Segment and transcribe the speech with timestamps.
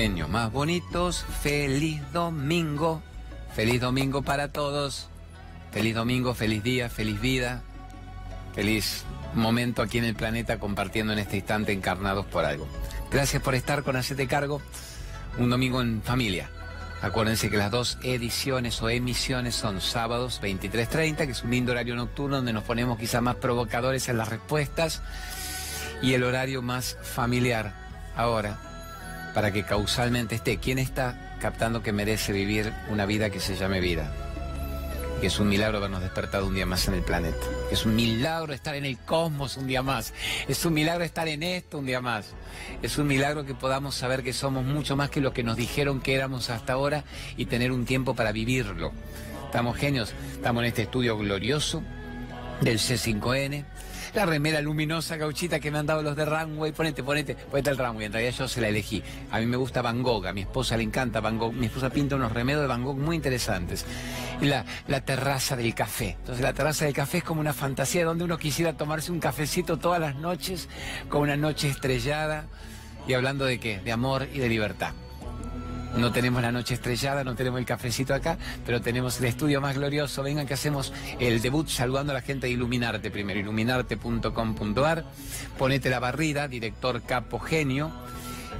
[0.00, 3.02] Más bonitos, feliz domingo,
[3.54, 5.10] feliz domingo para todos,
[5.72, 7.60] feliz domingo, feliz día, feliz vida,
[8.54, 12.66] feliz momento aquí en el planeta compartiendo en este instante encarnados por algo.
[13.10, 14.62] Gracias por estar con Hacete Cargo,
[15.36, 16.48] un domingo en familia.
[17.02, 21.94] Acuérdense que las dos ediciones o emisiones son sábados 23.30, que es un lindo horario
[21.94, 25.02] nocturno donde nos ponemos quizá más provocadores en las respuestas,
[26.00, 27.74] y el horario más familiar
[28.16, 28.69] ahora,
[29.34, 30.58] para que causalmente esté.
[30.58, 34.12] ¿Quién está captando que merece vivir una vida que se llame vida?
[35.20, 37.46] Que es un milagro habernos despertado un día más en el planeta.
[37.70, 40.14] Es un milagro estar en el cosmos un día más.
[40.48, 42.26] Es un milagro estar en esto un día más.
[42.82, 46.00] Es un milagro que podamos saber que somos mucho más que lo que nos dijeron
[46.00, 47.04] que éramos hasta ahora
[47.36, 48.92] y tener un tiempo para vivirlo.
[49.44, 51.82] Estamos genios, estamos en este estudio glorioso
[52.60, 53.64] del C5N
[54.14, 57.78] la remera luminosa gauchita que me han dado los de Runway, ponete, ponete, ponete el
[57.78, 59.02] Runway, en realidad yo se la elegí.
[59.30, 61.90] A mí me gusta Van Gogh, a mi esposa le encanta Van Gogh, mi esposa
[61.90, 63.84] pinta unos remedios de Van Gogh muy interesantes.
[64.40, 66.16] La, la terraza del café.
[66.18, 69.78] Entonces la terraza del café es como una fantasía donde uno quisiera tomarse un cafecito
[69.78, 70.68] todas las noches,
[71.08, 72.46] con una noche estrellada,
[73.06, 74.92] y hablando de qué, de amor y de libertad.
[75.96, 79.76] No tenemos la noche estrellada, no tenemos el cafecito acá, pero tenemos el estudio más
[79.76, 80.22] glorioso.
[80.22, 85.04] Vengan que hacemos el debut saludando a la gente de Iluminarte primero, iluminarte.com.ar.
[85.58, 87.90] Ponete la barrida, director Capo Genio.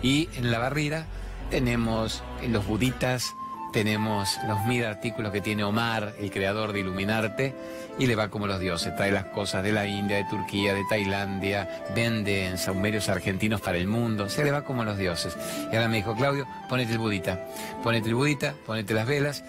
[0.03, 1.07] Y en la barrida
[1.51, 3.35] tenemos los buditas,
[3.73, 7.55] tenemos los mil artículos que tiene Omar, el creador de Iluminarte,
[7.99, 8.95] y le va como los dioses.
[8.97, 13.79] Trae las cosas de la India, de Turquía, de Tailandia, vende en saumerios argentinos para
[13.79, 15.37] el mundo, se le va como los dioses.
[15.73, 17.45] Y ahora me dijo, Claudio, ponete el budita,
[17.83, 19.45] ponete el budita, ponete las velas.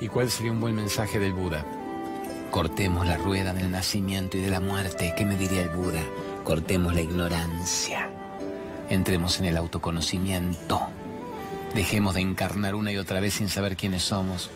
[0.00, 1.64] ¿Y cuál sería un buen mensaje del Buda?
[2.50, 5.14] Cortemos la rueda del nacimiento y de la muerte.
[5.16, 6.02] ¿Qué me diría el Buda?
[6.44, 8.10] Cortemos la ignorancia.
[8.90, 10.88] Entremos en el autoconocimiento.
[11.74, 14.50] Dejemos de encarnar una y otra vez sin saber quiénes somos.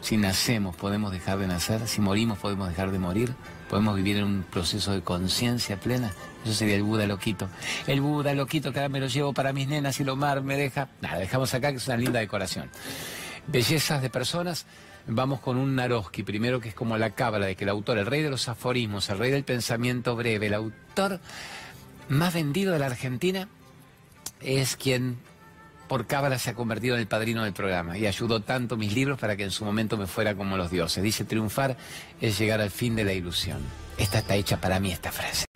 [0.00, 3.34] Si nacemos podemos dejar de nacer, si morimos podemos dejar de morir,
[3.68, 6.12] podemos vivir en un proceso de conciencia plena.
[6.44, 7.50] Eso sería el Buda loquito.
[7.86, 10.56] El Buda loquito que ahora me lo llevo para mis nenas y lo mar me
[10.56, 10.88] deja.
[11.02, 12.70] Nada, dejamos acá que es una linda decoración.
[13.46, 14.64] Bellezas de personas.
[15.06, 18.06] Vamos con un Naroski, primero que es como la cábala de que el autor, el
[18.06, 21.20] rey de los aforismos, el rey del pensamiento breve, el autor
[22.08, 23.48] más vendido de la Argentina,
[24.40, 25.18] es quien
[25.88, 29.18] por cábala se ha convertido en el padrino del programa y ayudó tanto mis libros
[29.18, 31.02] para que en su momento me fuera como los dioses.
[31.02, 31.76] Dice, triunfar
[32.20, 33.58] es llegar al fin de la ilusión.
[33.96, 35.46] Esta está hecha para mí, esta frase.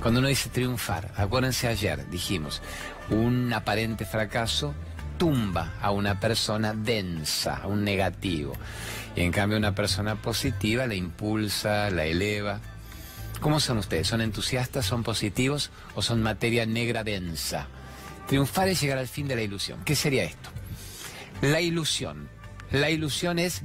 [0.00, 2.62] Cuando uno dice triunfar, acuérdense ayer, dijimos,
[3.10, 4.74] un aparente fracaso
[5.18, 8.52] tumba a una persona densa, a un negativo.
[9.16, 12.60] Y en cambio una persona positiva la impulsa, la eleva.
[13.40, 14.06] ¿Cómo son ustedes?
[14.06, 17.66] ¿Son entusiastas, son positivos o son materia negra densa?
[18.26, 19.80] Triunfar es llegar al fin de la ilusión.
[19.84, 20.50] ¿Qué sería esto?
[21.42, 22.28] La ilusión.
[22.70, 23.62] La ilusión es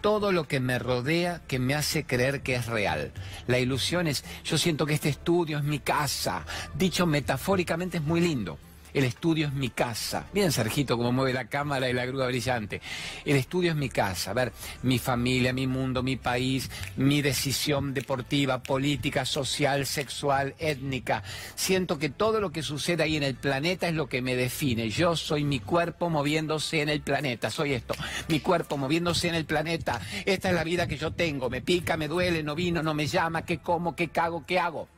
[0.00, 3.12] todo lo que me rodea que me hace creer que es real.
[3.46, 6.46] La ilusión es, yo siento que este estudio es mi casa.
[6.74, 8.58] Dicho metafóricamente es muy lindo.
[8.98, 10.26] El estudio es mi casa.
[10.34, 12.80] Bien, Sergito, como mueve la cámara y la grúa brillante.
[13.24, 14.32] El estudio es mi casa.
[14.32, 21.22] A ver, mi familia, mi mundo, mi país, mi decisión deportiva, política, social, sexual, étnica.
[21.54, 24.90] Siento que todo lo que sucede ahí en el planeta es lo que me define.
[24.90, 27.52] Yo soy mi cuerpo moviéndose en el planeta.
[27.52, 27.94] Soy esto.
[28.26, 30.00] Mi cuerpo moviéndose en el planeta.
[30.26, 31.48] Esta es la vida que yo tengo.
[31.48, 33.42] Me pica, me duele, no vino, no me llama.
[33.42, 33.94] ¿Qué como?
[33.94, 34.44] ¿Qué cago?
[34.44, 34.88] ¿Qué hago?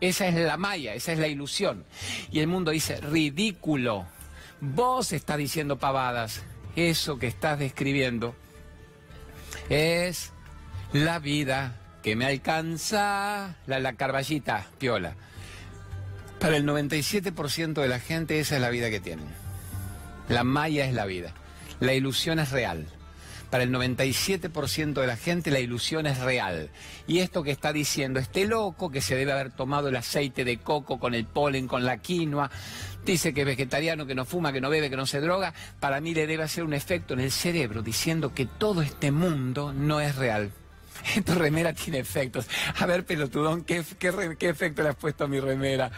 [0.00, 1.84] Esa es la malla, esa es la ilusión.
[2.30, 4.06] Y el mundo dice, ridículo.
[4.60, 6.42] Vos estás diciendo pavadas.
[6.76, 8.34] Eso que estás describiendo
[9.68, 10.32] es
[10.92, 15.16] la vida que me alcanza, la, la carballita, piola.
[16.38, 19.28] Para el 97% de la gente esa es la vida que tienen.
[20.28, 21.34] La malla es la vida.
[21.80, 22.86] La ilusión es real.
[23.50, 26.70] Para el 97% de la gente la ilusión es real.
[27.06, 30.58] Y esto que está diciendo este loco, que se debe haber tomado el aceite de
[30.58, 32.50] coco con el polen, con la quinoa,
[33.04, 36.00] dice que es vegetariano, que no fuma, que no bebe, que no se droga, para
[36.00, 40.00] mí le debe hacer un efecto en el cerebro diciendo que todo este mundo no
[40.00, 40.52] es real.
[41.24, 42.46] Tu remera tiene efectos.
[42.78, 45.90] A ver, pelotudón, ¿qué, efecto le has puesto a mi remera?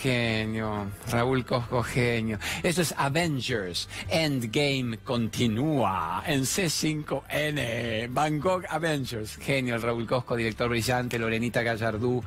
[0.00, 2.38] Genio, Raúl Cosco, genio.
[2.62, 3.88] Eso es Avengers.
[4.08, 8.08] Endgame continúa en C5N.
[8.10, 9.36] Bangkok Avengers.
[9.36, 11.18] Genio, Raúl Cosco, director brillante.
[11.18, 12.22] Lorenita Gallardú,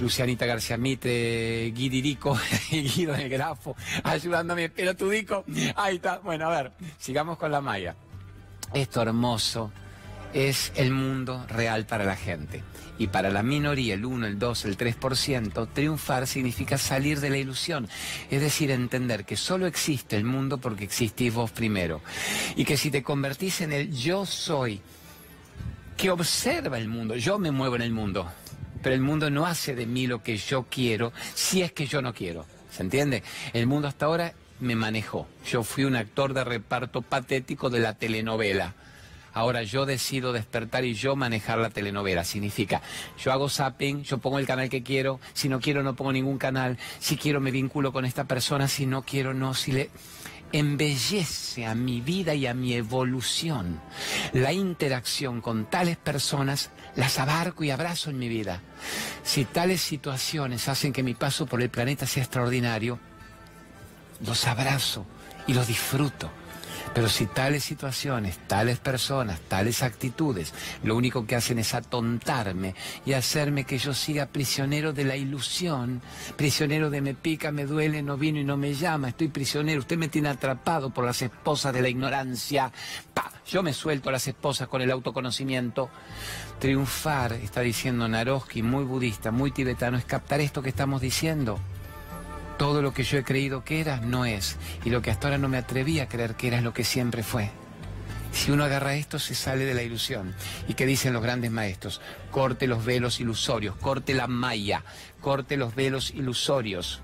[0.00, 2.38] Lucianita García Mitre, Guidirico
[2.70, 4.70] Guido del Grafo, ayudándome.
[4.70, 5.10] Pero tú,
[5.76, 6.18] Ahí está.
[6.18, 7.94] Bueno, a ver, sigamos con la malla.
[8.72, 9.70] Esto hermoso
[10.32, 12.62] es el mundo real para la gente.
[12.98, 17.38] Y para la minoría, el 1, el 2, el 3%, triunfar significa salir de la
[17.38, 17.88] ilusión.
[18.30, 22.00] Es decir, entender que solo existe el mundo porque existís vos primero.
[22.54, 24.80] Y que si te convertís en el yo soy,
[25.96, 28.30] que observa el mundo, yo me muevo en el mundo,
[28.82, 32.02] pero el mundo no hace de mí lo que yo quiero si es que yo
[32.02, 32.46] no quiero.
[32.70, 33.22] ¿Se entiende?
[33.52, 35.26] El mundo hasta ahora me manejó.
[35.46, 38.74] Yo fui un actor de reparto patético de la telenovela.
[39.34, 42.24] Ahora yo decido despertar y yo manejar la telenovela.
[42.24, 42.82] Significa,
[43.18, 46.38] yo hago zapping, yo pongo el canal que quiero, si no quiero no pongo ningún
[46.38, 49.90] canal, si quiero me vinculo con esta persona, si no quiero no, si le
[50.52, 53.80] embellece a mi vida y a mi evolución.
[54.32, 58.60] La interacción con tales personas las abarco y abrazo en mi vida.
[59.24, 62.98] Si tales situaciones hacen que mi paso por el planeta sea extraordinario,
[64.24, 65.06] los abrazo
[65.46, 66.30] y los disfruto.
[66.94, 70.52] Pero si tales situaciones, tales personas, tales actitudes,
[70.82, 72.74] lo único que hacen es atontarme
[73.06, 76.02] y hacerme que yo siga prisionero de la ilusión,
[76.36, 79.96] prisionero de me pica, me duele, no vino y no me llama, estoy prisionero, usted
[79.96, 82.70] me tiene atrapado por las esposas de la ignorancia.
[83.14, 83.32] ¡Pa!
[83.46, 85.88] Yo me suelto a las esposas con el autoconocimiento.
[86.58, 91.58] Triunfar, está diciendo Naroski, muy budista, muy tibetano, es captar esto que estamos diciendo
[92.62, 94.56] todo lo que yo he creído que era no es.
[94.84, 96.84] Y lo que hasta ahora no me atreví a creer que era es lo que
[96.84, 97.50] siempre fue.
[98.32, 100.32] Si uno agarra esto, se sale de la ilusión.
[100.68, 102.00] ¿Y qué dicen los grandes maestros?
[102.30, 104.84] Corte los velos ilusorios, corte la malla,
[105.20, 107.02] corte los velos ilusorios.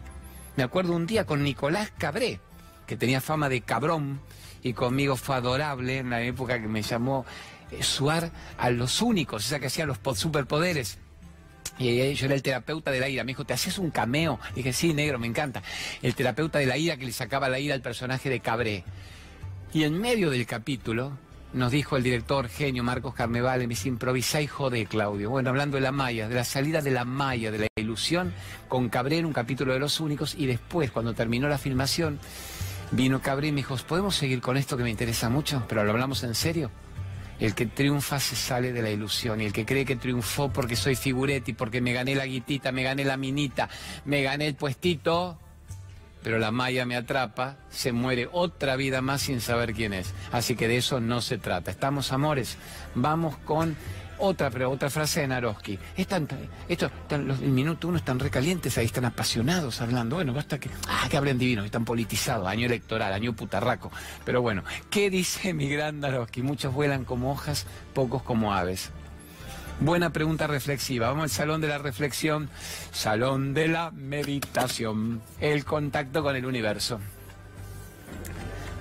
[0.55, 2.39] Me acuerdo un día con Nicolás Cabré,
[2.87, 4.21] que tenía fama de cabrón
[4.63, 7.27] y conmigo fue adorable en la época que me llamó
[7.73, 10.99] eh, Suar a los únicos, esa que hacía los superpoderes.
[11.79, 13.25] Y yo era el terapeuta de la ira.
[13.25, 14.41] Me dijo, ¿te haces un cameo?
[14.53, 15.63] Y dije, sí, negro, me encanta.
[16.03, 18.85] El terapeuta de la ira que le sacaba la ira al personaje de Cabré.
[19.73, 21.13] Y en medio del capítulo
[21.53, 25.31] nos dijo el director genio Marcos Carnevale, me dice, improvisa y jode, Claudio.
[25.31, 28.33] Bueno, hablando de la maya, de la salida de la maya, de la ilusión,
[28.69, 30.35] con Cabré en un capítulo de Los Únicos.
[30.37, 32.19] Y después, cuando terminó la filmación,
[32.91, 35.65] vino Cabré y me dijo, ¿podemos seguir con esto que me interesa mucho?
[35.69, 36.71] Pero lo hablamos en serio.
[37.41, 40.77] El que triunfa se sale de la ilusión y el que cree que triunfó porque
[40.77, 43.69] soy figuretti, porque me gané la guitita, me gané la minita,
[44.05, 45.39] me gané el puestito,
[46.23, 50.13] pero la malla me atrapa, se muere otra vida más sin saber quién es.
[50.33, 51.71] Así que de eso no se trata.
[51.71, 52.57] Estamos, amores,
[52.95, 53.77] vamos con
[54.19, 55.79] otra, pero otra frase de Naroski.
[55.97, 56.29] Están,
[56.69, 60.17] esto, los, el minuto uno están recalientes, ahí están apasionados hablando.
[60.17, 63.91] Bueno, basta que, ah, que hablen divinos, están politizados, año electoral, año putarraco.
[64.25, 66.43] Pero bueno, ¿qué dice mi gran Naroski?
[66.43, 68.91] Muchos vuelan como hojas, pocos como aves.
[69.81, 71.09] Buena pregunta reflexiva.
[71.09, 72.51] Vamos al salón de la reflexión,
[72.91, 76.99] salón de la meditación, el contacto con el universo.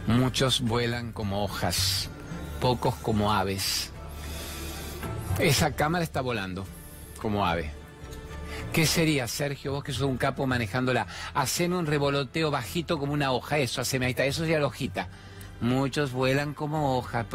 [0.08, 2.10] Muchos vuelan como hojas,
[2.60, 3.92] pocos como aves.
[5.40, 6.66] Esa cámara está volando,
[7.22, 7.70] como ave.
[8.74, 11.06] ¿Qué sería, Sergio, vos que sos un capo manejándola?
[11.36, 15.10] Haceme un revoloteo bajito como una hoja, eso, haceme ahí está, eso sería la hojita.
[15.62, 17.28] Muchos vuelan como hojas,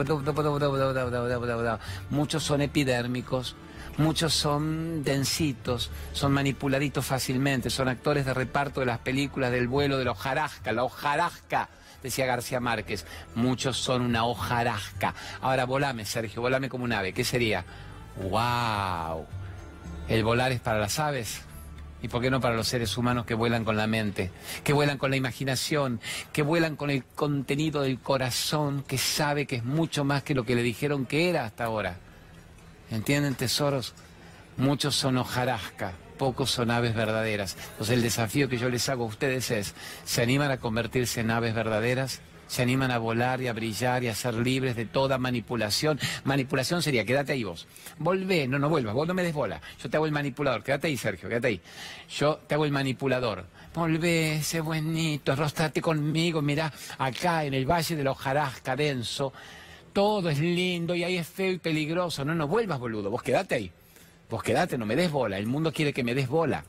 [2.11, 3.55] muchos son epidérmicos,
[3.99, 9.97] muchos son densitos, son manipuladitos fácilmente, son actores de reparto de las películas del vuelo
[9.97, 11.69] de la hojarasca, la hojarasca
[12.03, 13.07] decía García Márquez,
[13.37, 15.15] muchos son una hojarasca.
[15.41, 17.65] Ahora volame, Sergio, volame como un ave, ¿qué sería?
[18.17, 19.27] ¡Wow!
[20.09, 21.43] El volar es para las aves.
[22.03, 24.33] ¿Y por qué no para los seres humanos que vuelan con la mente,
[24.65, 26.01] que vuelan con la imaginación,
[26.33, 30.45] que vuelan con el contenido del corazón, que sabe que es mucho más que lo
[30.45, 31.99] que le dijeron que era hasta ahora?
[32.91, 33.95] ¿Entienden, tesoros?
[34.57, 37.57] Muchos son hojarasca, pocos son aves verdaderas.
[37.71, 41.31] Entonces el desafío que yo les hago a ustedes es, ¿se animan a convertirse en
[41.31, 42.21] aves verdaderas?
[42.53, 45.99] Se animan a volar y a brillar y a ser libres de toda manipulación.
[46.25, 47.67] Manipulación sería, quédate ahí vos.
[47.99, 49.63] Volvé, no, no vuelvas, vos no me des bola.
[49.83, 51.63] Yo te hago el manipulador, quédate ahí, Sergio, quédate ahí.
[52.11, 53.47] Yo te hago el manipulador.
[53.75, 59.33] Volvé, ese buenito, rostrate conmigo, mirá, acá en el Valle de la Hojarasca denso,
[59.95, 62.23] todo es lindo y ahí es feo y peligroso.
[62.23, 63.73] No, no vuelvas, boludo, vos quédate ahí.
[64.29, 65.39] Vos quédate, no me des bola.
[65.39, 66.65] El mundo quiere que me des bola.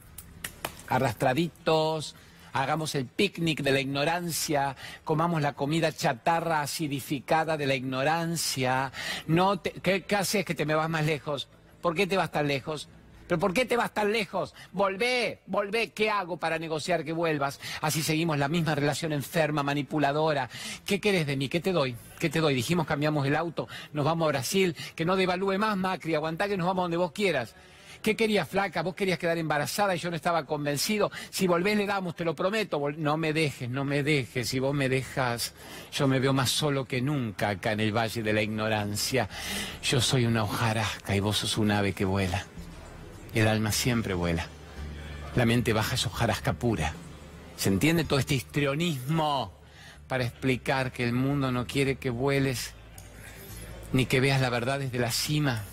[0.88, 2.16] Arrastraditos,
[2.54, 8.92] hagamos el picnic de la ignorancia, comamos la comida chatarra acidificada de la ignorancia.
[9.28, 11.50] No ¿qué, ¿Qué haces que te me vas más lejos?
[11.82, 12.88] ¿Por qué te vas tan lejos?
[13.28, 14.54] ¿Pero por qué te vas tan lejos?
[14.72, 15.92] Volvé, volvé.
[15.92, 17.60] ¿Qué hago para negociar que vuelvas?
[17.82, 20.50] Así seguimos la misma relación enferma, manipuladora.
[20.86, 21.50] ¿Qué querés de mí?
[21.50, 21.96] ¿Qué te doy?
[22.20, 22.54] ¿Qué te doy?
[22.54, 26.58] Dijimos cambiamos el auto, nos vamos a Brasil, que no devalúe más Macri, aguantá que
[26.58, 27.56] nos vamos donde vos quieras.
[28.04, 28.82] ¿Qué querías, flaca?
[28.82, 31.10] Vos querías quedar embarazada y yo no estaba convencido.
[31.30, 32.92] Si volvés le damos, te lo prometo.
[32.98, 34.50] No me dejes, no me dejes.
[34.50, 35.54] Si vos me dejas,
[35.94, 39.30] yo me veo más solo que nunca acá en el Valle de la Ignorancia.
[39.82, 42.46] Yo soy una hojarasca y vos sos un ave que vuela.
[43.34, 44.48] El alma siempre vuela.
[45.38, 46.94] La mente baja es hojarasca pura.
[47.56, 49.54] ¿Se entiende todo este histrionismo
[50.10, 52.74] para explicar que el mundo no quiere que vueles
[53.94, 55.64] ni que veas la verdad desde la cima?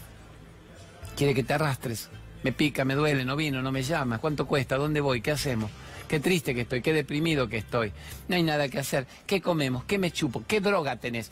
[1.16, 2.08] Quiere que te arrastres.
[2.42, 4.18] Me pica, me duele, no vino, no me llama.
[4.18, 4.76] ¿Cuánto cuesta?
[4.76, 5.20] ¿Dónde voy?
[5.20, 5.70] ¿Qué hacemos?
[6.08, 7.92] Qué triste que estoy, qué deprimido que estoy.
[8.26, 9.06] No hay nada que hacer.
[9.26, 9.84] ¿Qué comemos?
[9.84, 10.42] ¿Qué me chupo?
[10.46, 11.30] ¿Qué droga tenés?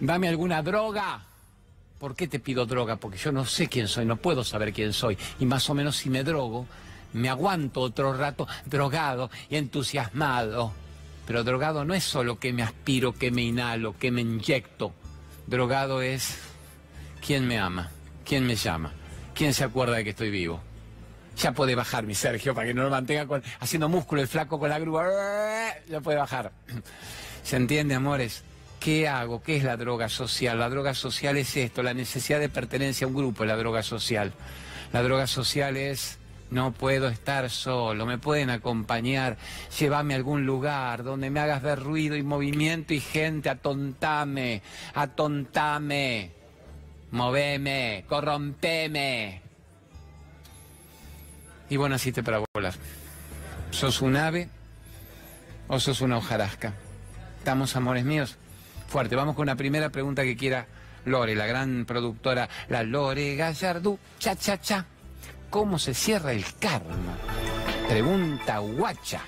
[0.00, 1.24] Dame alguna droga.
[1.98, 2.96] ¿Por qué te pido droga?
[2.96, 5.16] Porque yo no sé quién soy, no puedo saber quién soy.
[5.38, 6.66] Y más o menos si me drogo,
[7.12, 10.72] me aguanto otro rato drogado y entusiasmado.
[11.26, 14.92] Pero drogado no es solo que me aspiro, que me inhalo, que me inyecto.
[15.46, 16.38] Drogado es
[17.24, 17.90] quién me ama,
[18.24, 18.92] quién me llama.
[19.34, 20.60] ¿Quién se acuerda de que estoy vivo?
[21.36, 24.68] Ya puede bajar mi Sergio para que no lo mantenga haciendo músculo el flaco con
[24.68, 25.08] la grúa.
[25.88, 26.52] Ya puede bajar.
[27.42, 28.44] ¿Se entiende, amores?
[28.78, 29.42] ¿Qué hago?
[29.42, 30.58] ¿Qué es la droga social?
[30.60, 33.82] La droga social es esto, la necesidad de pertenencia a un grupo es la droga
[33.82, 34.32] social.
[34.92, 36.18] La droga social es
[36.50, 39.36] no puedo estar solo, me pueden acompañar,
[39.76, 44.62] llévame a algún lugar donde me hagas ver ruido y movimiento y gente, atontame,
[44.94, 46.43] atontame
[47.14, 49.40] moveme, corrompeme.
[51.70, 52.74] Y bueno, naciste para volar.
[53.70, 54.48] ¿Sos un ave
[55.68, 56.74] o sos una hojarasca?
[57.38, 58.36] ¿Estamos, amores míos?
[58.88, 59.16] Fuerte.
[59.16, 60.66] Vamos con la primera pregunta que quiera
[61.04, 63.98] Lore, la gran productora, la Lore Gallardú.
[64.18, 64.84] Cha, cha, cha.
[65.50, 67.16] ¿Cómo se cierra el karma?
[67.88, 69.20] Pregunta guacha.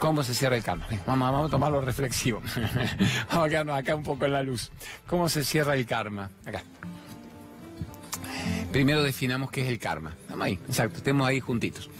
[0.00, 0.86] ¿Cómo se cierra el karma?
[1.06, 2.40] Vamos, vamos a tomarlo reflexivo.
[3.28, 4.70] vamos a quedarnos acá un poco en la luz.
[5.06, 6.30] ¿Cómo se cierra el karma?
[6.46, 6.62] Acá.
[8.72, 10.16] Primero definamos qué es el karma.
[10.30, 11.90] Vamos ahí, exacto, estemos ahí juntitos.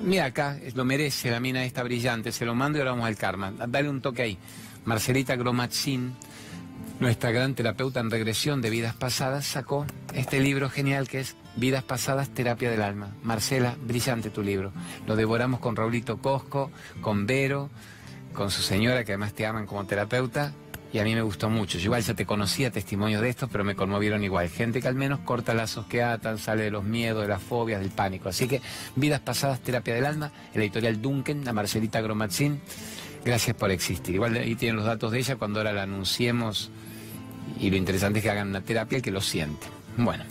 [0.00, 3.16] Mira acá, lo merece la mina esta brillante, se lo mando y ahora vamos al
[3.16, 3.52] karma.
[3.52, 4.38] Dale un toque ahí.
[4.84, 6.14] Marcelita Gromatzin,
[6.98, 11.84] nuestra gran terapeuta en regresión de vidas pasadas, sacó este libro genial que es Vidas
[11.84, 13.14] Pasadas, Terapia del Alma.
[13.22, 14.72] Marcela, brillante tu libro.
[15.06, 16.70] Lo devoramos con Raulito Cosco,
[17.00, 17.70] con Vero,
[18.32, 20.52] con su señora, que además te aman como terapeuta,
[20.92, 21.78] y a mí me gustó mucho.
[21.78, 24.48] Yo igual ya te conocía testimonios de estos, pero me conmovieron igual.
[24.48, 27.80] Gente que al menos corta lazos que atan, sale de los miedos, de las fobias,
[27.80, 28.28] del pánico.
[28.28, 28.60] Así que,
[28.96, 32.60] Vidas Pasadas, Terapia del Alma, el editorial Duncan, la Marcelita Gromatzin,
[33.24, 34.16] gracias por existir.
[34.16, 36.70] Igual ahí tienen los datos de ella cuando ahora la anunciemos,
[37.58, 39.66] y lo interesante es que hagan una terapia el que lo siente.
[39.96, 40.24] Bueno.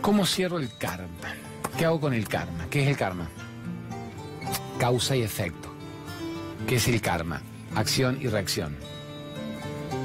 [0.00, 1.34] ¿Cómo cierro el karma?
[1.76, 2.66] ¿Qué hago con el karma?
[2.70, 3.28] ¿Qué es el karma?
[4.78, 5.68] Causa y efecto.
[6.66, 7.42] ¿Qué es el karma?
[7.74, 8.76] Acción y reacción.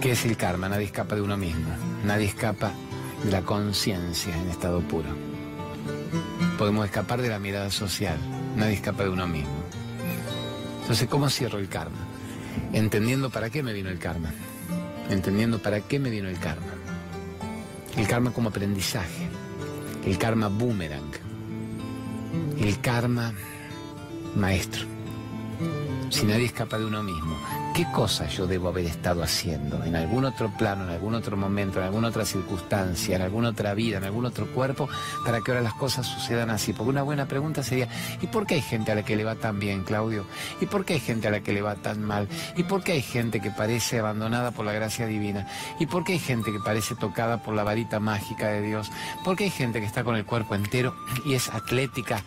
[0.02, 0.68] ¿Qué es el karma?
[0.68, 1.70] Nadie escapa de uno mismo.
[2.06, 2.72] Nadie escapa
[3.24, 5.10] de la conciencia en estado puro.
[6.58, 8.18] Podemos escapar de la mirada social.
[8.56, 9.64] Nadie escapa de uno mismo.
[10.82, 12.06] Entonces, ¿cómo cierro el karma?
[12.74, 14.34] Entendiendo para qué me vino el karma.
[15.10, 16.74] Entendiendo para qué me vino el karma.
[17.96, 19.30] El karma como aprendizaje
[20.06, 21.12] el karma boomerang,
[22.60, 23.34] el karma
[24.36, 24.86] maestro.
[26.10, 27.36] Si nadie escapa de uno mismo,
[27.74, 31.80] ¿qué cosa yo debo haber estado haciendo en algún otro plano, en algún otro momento,
[31.80, 34.88] en alguna otra circunstancia, en alguna otra vida, en algún otro cuerpo,
[35.26, 36.72] para que ahora las cosas sucedan así?
[36.74, 37.88] Porque una buena pregunta sería,
[38.22, 40.26] ¿y por qué hay gente a la que le va tan bien, Claudio?
[40.62, 42.28] ¿Y por qué hay gente a la que le va tan mal?
[42.56, 45.48] ¿Y por qué hay gente que parece abandonada por la gracia divina?
[45.80, 48.92] ¿Y por qué hay gente que parece tocada por la varita mágica de Dios?
[49.26, 52.24] ¿Por qué hay gente que está con el cuerpo entero y es atlética?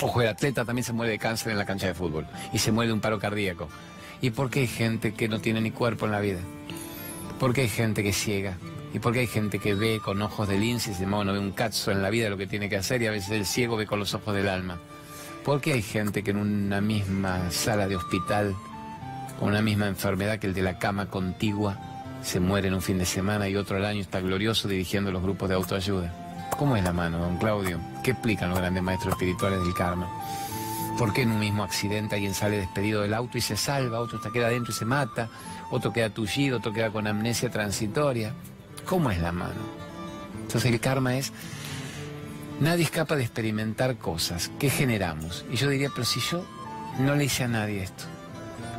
[0.00, 2.72] Ojo, el atleta también se muere de cáncer en la cancha de fútbol y se
[2.72, 3.68] muere de un paro cardíaco.
[4.22, 6.38] ¿Y por qué hay gente que no tiene ni cuerpo en la vida?
[7.40, 8.56] ¿Por qué hay gente que ciega?
[8.94, 11.38] ¿Y por qué hay gente que ve con ojos de lince y se no ve
[11.40, 13.76] un cazo en la vida lo que tiene que hacer y a veces el ciego
[13.76, 14.78] ve con los ojos del alma?
[15.44, 18.54] ¿Por qué hay gente que en una misma sala de hospital,
[19.40, 21.80] con una misma enfermedad que el de la cama contigua,
[22.22, 25.22] se muere en un fin de semana y otro al año está glorioso dirigiendo los
[25.22, 26.48] grupos de autoayuda?
[26.56, 27.80] ¿Cómo es la mano, don Claudio?
[28.04, 30.06] ¿Qué explican los grandes maestros espirituales del karma?
[30.98, 34.22] ¿Por qué en un mismo accidente alguien sale despedido del auto y se salva, otro
[34.22, 35.28] se queda adentro y se mata,
[35.70, 38.34] otro queda tullido, otro queda con amnesia transitoria?
[38.86, 39.60] ¿Cómo es la mano?
[40.42, 41.32] Entonces el karma es,
[42.60, 44.50] nadie escapa de experimentar cosas.
[44.58, 45.44] ¿Qué generamos?
[45.50, 46.44] Y yo diría, pero si yo
[46.98, 48.04] no le hice a nadie esto,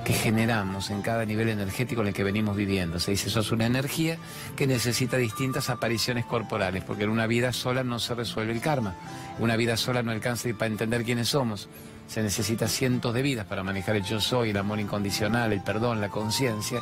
[0.04, 3.00] que generamos en cada nivel energético en el que venimos viviendo.
[3.00, 4.18] Se dice, eso es una energía
[4.56, 8.96] que necesita distintas apariciones corporales, porque en una vida sola no se resuelve el karma.
[9.40, 11.70] Una vida sola no alcanza para entender quiénes somos.
[12.14, 16.00] Se necesita cientos de vidas para manejar el yo soy, el amor incondicional, el perdón,
[16.00, 16.80] la conciencia.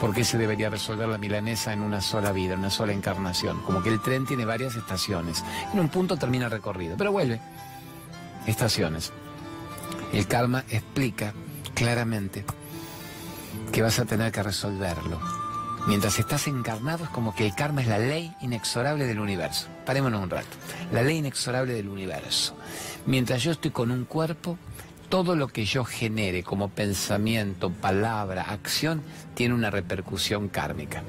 [0.00, 3.60] ¿Por qué se debería resolver la milanesa en una sola vida, en una sola encarnación?
[3.62, 5.42] Como que el tren tiene varias estaciones.
[5.72, 7.40] En un punto termina el recorrido, pero vuelve.
[8.46, 9.12] Estaciones.
[10.12, 11.34] El karma explica
[11.74, 12.44] claramente
[13.72, 15.20] que vas a tener que resolverlo.
[15.88, 19.66] Mientras estás encarnado es como que el karma es la ley inexorable del universo.
[19.84, 20.46] Parémonos un rato.
[20.92, 22.54] La ley inexorable del universo.
[23.06, 24.58] Mientras yo estoy con un cuerpo,
[25.08, 29.02] todo lo que yo genere como pensamiento, palabra, acción,
[29.34, 31.02] tiene una repercusión kármica.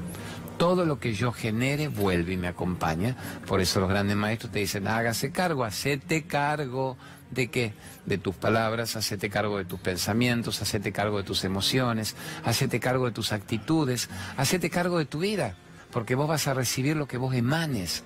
[0.58, 3.16] Todo lo que yo genere vuelve y me acompaña.
[3.48, 6.98] Por eso los grandes maestros te dicen, hágase cargo, hacete cargo
[7.32, 7.74] ¿De qué?
[8.06, 13.06] De tus palabras, hacete cargo de tus pensamientos, hacete cargo de tus emociones, hacete cargo
[13.06, 15.56] de tus actitudes, hacete cargo de tu vida,
[15.92, 18.04] porque vos vas a recibir lo que vos emanes.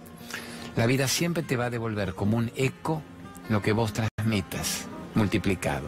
[0.75, 3.01] La vida siempre te va a devolver como un eco
[3.49, 5.87] lo que vos transmitas, multiplicado.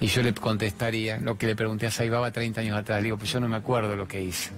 [0.00, 3.18] Y yo le contestaría lo que le pregunté a Saibaba 30 años atrás, le digo,
[3.18, 4.50] pues yo no me acuerdo lo que hice.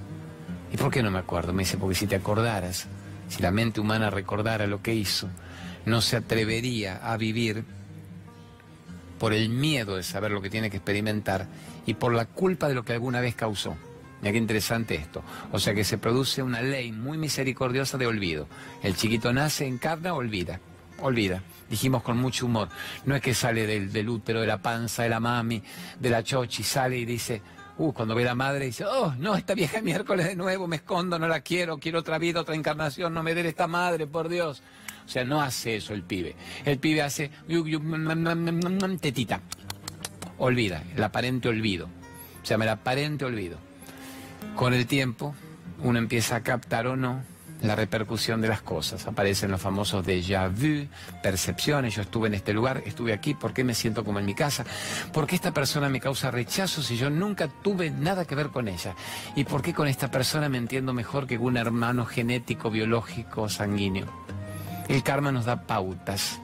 [0.72, 1.52] ¿Y por qué no me acuerdo?
[1.52, 2.86] Me dice, porque si te acordaras,
[3.28, 5.28] si la mente humana recordara lo que hizo,
[5.84, 7.64] no se atrevería a vivir
[9.18, 11.46] por el miedo de saber lo que tiene que experimentar
[11.86, 13.76] y por la culpa de lo que alguna vez causó.
[14.20, 15.22] Mira qué interesante esto.
[15.50, 18.46] O sea que se produce una ley muy misericordiosa de olvido.
[18.82, 20.60] El chiquito nace, encarna, olvida.
[21.02, 21.42] Olvida.
[21.68, 22.68] Dijimos con mucho humor.
[23.04, 25.62] No es que sale del, útero, de la panza, de la mami,
[25.98, 27.42] de la chochi, sale y dice,
[27.78, 31.18] uh, cuando ve la madre dice, oh, no, esta vieja miércoles de nuevo, me escondo,
[31.18, 34.62] no la quiero, quiero otra vida, otra encarnación, no me dé esta madre, por Dios.
[35.04, 36.36] O sea, no hace eso el pibe.
[36.64, 37.30] El pibe hace
[39.00, 39.40] tetita.
[40.38, 41.88] Olvida, el aparente olvido.
[42.42, 43.58] Se llama el aparente olvido.
[44.54, 45.34] Con el tiempo,
[45.82, 47.31] uno empieza a captar o no
[47.62, 49.06] la repercusión de las cosas.
[49.06, 50.88] Aparecen los famosos déjà vu,
[51.22, 51.94] percepciones.
[51.94, 54.64] Yo estuve en este lugar, estuve aquí, ¿por qué me siento como en mi casa?
[55.12, 58.68] ¿Por qué esta persona me causa rechazo si yo nunca tuve nada que ver con
[58.68, 58.94] ella?
[59.36, 63.48] ¿Y por qué con esta persona me entiendo mejor que con un hermano genético, biológico,
[63.48, 64.06] sanguíneo?
[64.88, 66.40] El karma nos da pautas.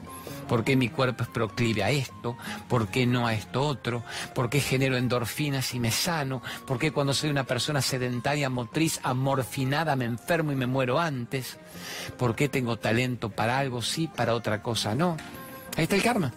[0.49, 2.35] ¿Por qué mi cuerpo es proclive a esto?
[2.67, 4.03] ¿Por qué no a esto otro?
[4.33, 6.41] ¿Por qué genero endorfinas y me sano?
[6.65, 11.57] ¿Por qué cuando soy una persona sedentaria, motriz, amorfinada, me enfermo y me muero antes?
[12.17, 15.17] ¿Por qué tengo talento para algo sí, para otra cosa no?
[15.77, 16.33] Ahí está el karma.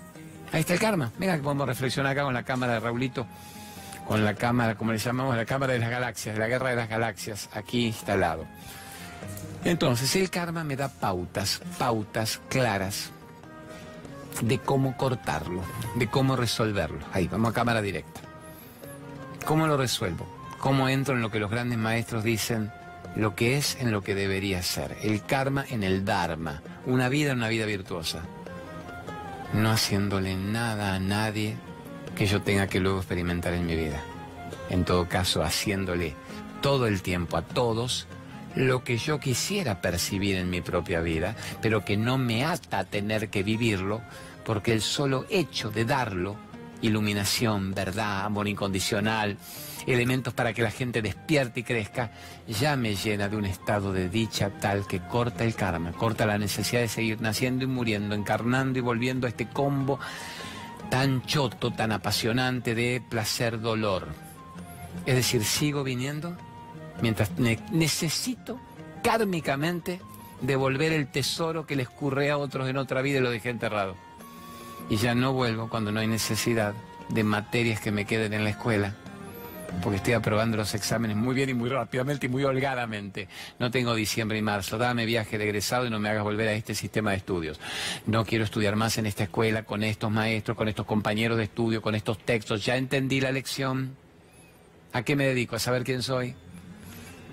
[0.52, 1.10] Ahí está el karma.
[1.18, 3.26] Mira que podemos reflexionar acá con la cámara de Raulito,
[4.06, 6.88] con la cámara, como le llamamos, la cámara de las galaxias, la guerra de las
[6.90, 8.44] galaxias, aquí instalado.
[9.64, 13.10] Entonces, el karma me da pautas, pautas claras
[14.40, 15.62] de cómo cortarlo,
[15.96, 17.00] de cómo resolverlo.
[17.12, 18.20] Ahí, vamos a cámara directa.
[19.44, 20.26] ¿Cómo lo resuelvo?
[20.58, 22.72] ¿Cómo entro en lo que los grandes maestros dicen,
[23.16, 24.96] lo que es en lo que debería ser?
[25.02, 28.22] El karma en el dharma, una vida en una vida virtuosa.
[29.52, 31.56] No haciéndole nada a nadie
[32.16, 34.00] que yo tenga que luego experimentar en mi vida.
[34.70, 36.14] En todo caso, haciéndole
[36.60, 38.06] todo el tiempo a todos
[38.54, 42.84] lo que yo quisiera percibir en mi propia vida, pero que no me ata a
[42.84, 44.02] tener que vivirlo,
[44.44, 46.36] porque el solo hecho de darlo,
[46.82, 49.38] iluminación, verdad, amor incondicional,
[49.86, 52.10] elementos para que la gente despierte y crezca,
[52.46, 56.38] ya me llena de un estado de dicha tal que corta el karma, corta la
[56.38, 59.98] necesidad de seguir naciendo y muriendo, encarnando y volviendo a este combo
[60.90, 64.08] tan choto, tan apasionante de placer-dolor.
[65.06, 66.36] Es decir, sigo viniendo
[67.02, 68.58] mientras necesito
[69.02, 70.00] kármicamente
[70.40, 73.96] devolver el tesoro que les curré a otros en otra vida y lo dejé enterrado.
[74.88, 76.74] Y ya no vuelvo cuando no hay necesidad
[77.08, 78.94] de materias que me queden en la escuela,
[79.82, 83.28] porque estoy aprobando los exámenes muy bien y muy rápidamente y muy holgadamente.
[83.58, 86.52] No tengo diciembre y marzo, dame viaje de egresado y no me hagas volver a
[86.52, 87.60] este sistema de estudios.
[88.06, 91.82] No quiero estudiar más en esta escuela con estos maestros, con estos compañeros de estudio,
[91.82, 92.64] con estos textos.
[92.64, 93.96] Ya entendí la lección.
[94.92, 95.56] ¿A qué me dedico?
[95.56, 96.34] ¿A saber quién soy?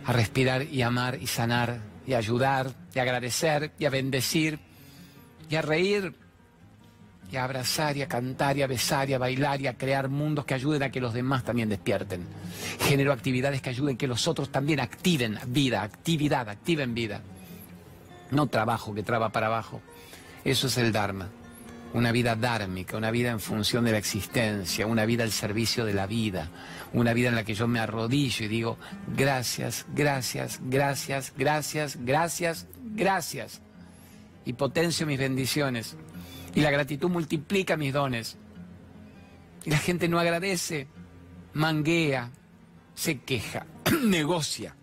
[0.05, 4.59] A respirar y amar y sanar y ayudar y agradecer y a bendecir
[5.49, 6.13] y a reír
[7.31, 10.09] y a abrazar y a cantar y a besar y a bailar y a crear
[10.09, 12.25] mundos que ayuden a que los demás también despierten.
[12.81, 17.21] Genero actividades que ayuden que los otros también activen vida, actividad, activen vida.
[18.31, 19.81] No trabajo que traba para abajo.
[20.43, 21.29] Eso es el Dharma
[21.93, 25.93] una vida dármica, una vida en función de la existencia, una vida al servicio de
[25.93, 26.49] la vida,
[26.93, 28.77] una vida en la que yo me arrodillo y digo,
[29.15, 33.61] gracias, gracias, gracias, gracias, gracias, gracias.
[34.45, 35.95] Y potencio mis bendiciones.
[36.55, 38.37] Y la gratitud multiplica mis dones.
[39.65, 40.87] Y la gente no agradece,
[41.53, 42.31] manguea,
[42.95, 43.65] se queja,
[44.03, 44.75] negocia.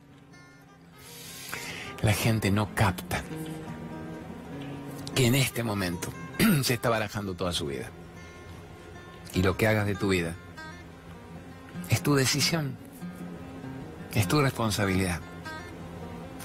[2.02, 3.22] La gente no capta
[5.14, 6.12] que en este momento
[6.62, 7.90] se está barajando toda su vida.
[9.34, 10.34] y lo que hagas de tu vida.
[11.88, 12.76] Es tu decisión,
[14.14, 15.20] es tu responsabilidad.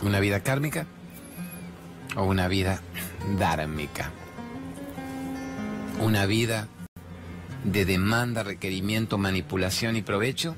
[0.02, 0.86] Una vida kármica
[2.16, 2.82] o una vida
[3.38, 4.12] dármica.
[6.00, 6.68] Una vida
[7.64, 10.56] de demanda, requerimiento, manipulación y provecho.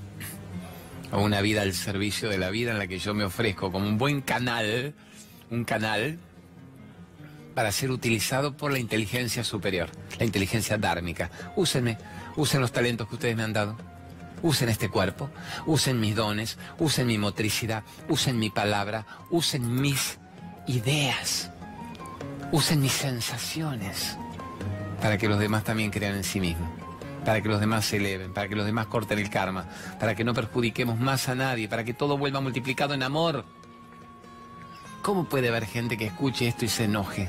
[1.11, 3.87] O una vida al servicio de la vida en la que yo me ofrezco como
[3.87, 4.95] un buen canal,
[5.51, 6.17] un canal
[7.53, 11.29] para ser utilizado por la inteligencia superior, la inteligencia dármica.
[11.55, 11.97] Úsenme,
[12.35, 13.77] usen los talentos que ustedes me han dado.
[14.43, 15.29] Usen este cuerpo,
[15.65, 20.19] usen mis dones, usen mi motricidad, usen mi palabra, usen mis
[20.67, 21.49] ideas,
[22.51, 24.17] usen mis sensaciones
[25.03, 26.69] para que los demás también crean en sí mismos,
[27.25, 29.65] para que los demás se eleven, para que los demás corten el karma,
[29.99, 33.43] para que no perjudiquemos más a nadie, para que todo vuelva multiplicado en amor.
[35.01, 37.27] ¿Cómo puede haber gente que escuche esto y se enoje?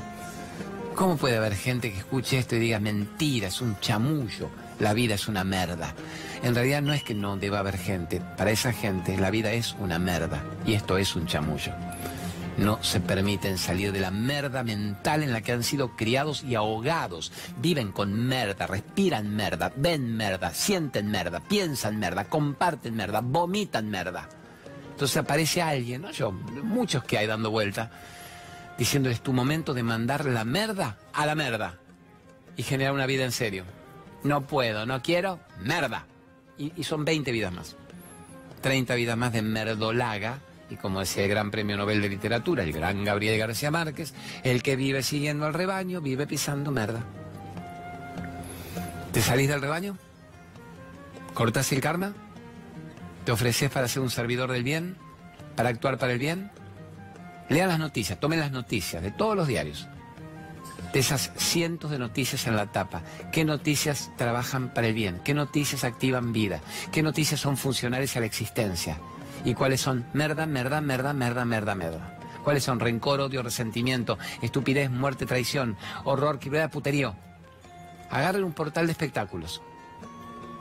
[0.95, 5.15] ¿Cómo puede haber gente que escuche esto y diga mentira, es un chamullo, la vida
[5.15, 5.95] es una merda?
[6.43, 9.75] En realidad no es que no deba haber gente, para esa gente la vida es
[9.79, 11.73] una merda y esto es un chamullo.
[12.57, 16.55] No se permiten salir de la merda mental en la que han sido criados y
[16.55, 17.33] ahogados.
[17.57, 24.29] Viven con merda, respiran merda, ven merda, sienten merda, piensan merda, comparten merda, vomitan merda.
[24.93, 27.91] Entonces aparece alguien, yo, muchos que hay dando vuelta,
[28.79, 31.79] diciéndoles tu momento de mandar la merda a la merda
[32.57, 33.65] y generar una vida en serio.
[34.25, 36.07] No puedo, no quiero, merda.
[36.57, 37.77] Y, son 20 vidas más.
[38.63, 40.39] 30 vidas más de merdolaga.
[40.71, 44.63] Y como decía el gran premio Nobel de Literatura, el gran Gabriel García Márquez, el
[44.63, 47.05] que vive siguiendo al rebaño, vive pisando merda.
[49.13, 49.99] ¿Te salís del rebaño?
[51.35, 52.15] ¿Cortas el karma?
[53.27, 54.97] ¿Te ofreces para ser un servidor del bien?
[55.55, 56.51] ¿Para actuar para el bien?
[57.51, 59.87] Lean las noticias, tomen las noticias de todos los diarios.
[60.93, 63.03] De esas cientos de noticias en la tapa.
[63.33, 65.21] ¿Qué noticias trabajan para el bien?
[65.25, 66.61] ¿Qué noticias activan vida?
[66.93, 68.99] ¿Qué noticias son funcionales a la existencia?
[69.45, 72.19] ¿Y cuáles son merda, merda, merda, merda, merda, merda?
[72.45, 77.17] ¿Cuáles son rencor, odio, resentimiento, estupidez, muerte, traición, horror, crueldad, puterío?
[78.11, 79.63] Agarren un portal de espectáculos.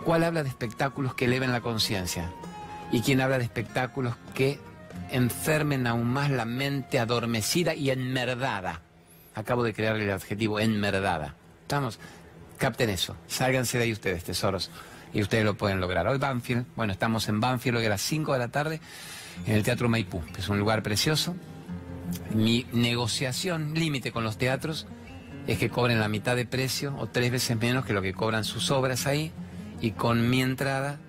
[0.04, 2.32] ¿Cuál habla de espectáculos que eleven la conciencia?
[2.92, 4.60] ¿Y quién habla de espectáculos que
[5.10, 8.82] enfermen aún más la mente adormecida y enmerdada.
[9.36, 11.36] Acabo de crear el adjetivo enmerdada.
[11.62, 12.00] ¿Estamos?
[12.58, 13.16] Capten eso.
[13.28, 14.70] Sálganse de ahí ustedes, tesoros.
[15.14, 16.08] Y ustedes lo pueden lograr.
[16.08, 18.80] Hoy Banfield, bueno, estamos en Banfield hoy a las 5 de la tarde
[19.46, 21.36] en el Teatro Maipú, que es un lugar precioso.
[22.34, 24.88] Mi negociación, límite con los teatros,
[25.48, 28.44] es que cobren la mitad de precio o tres veces menos que lo que cobran
[28.44, 29.32] sus obras ahí.
[29.82, 31.00] Y con mi entrada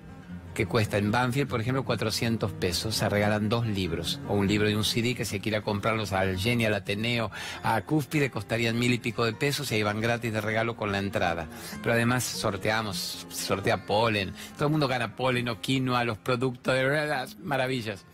[0.55, 2.95] que cuesta en Banfield, por ejemplo, 400 pesos.
[2.95, 6.39] Se regalan dos libros, o un libro y un CD que se quiera comprarlos al
[6.39, 7.31] Geni, al Ateneo,
[7.63, 10.93] a Cúspide, costarían mil y pico de pesos y ahí van gratis de regalo con
[10.93, 11.49] la entrada.
[11.83, 17.07] Pero además sorteamos, sortea polen, todo el mundo gana polen o quinoa, los productos de
[17.07, 18.05] las maravillas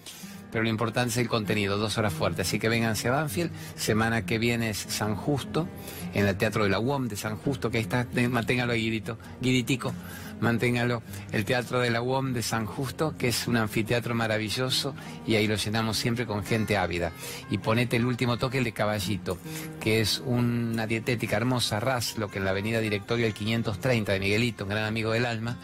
[0.50, 2.48] pero lo importante es el contenido, dos horas fuertes.
[2.48, 3.52] Así que vénganse a Banfield.
[3.76, 5.68] Semana que viene es San Justo,
[6.12, 9.16] en el Teatro de la UOM de San Justo, que ahí está, manténgalo ahí, guidito,
[9.40, 9.94] guiditico
[10.40, 14.94] manténgalo, el Teatro de la UOM de San Justo, que es un anfiteatro maravilloso
[15.26, 17.12] y ahí lo llenamos siempre con gente ávida.
[17.50, 19.38] Y ponete el último toque, el de Caballito,
[19.80, 24.20] que es una dietética hermosa, Ras, lo que en la avenida Directorio el 530 de
[24.20, 25.58] Miguelito, un gran amigo del alma,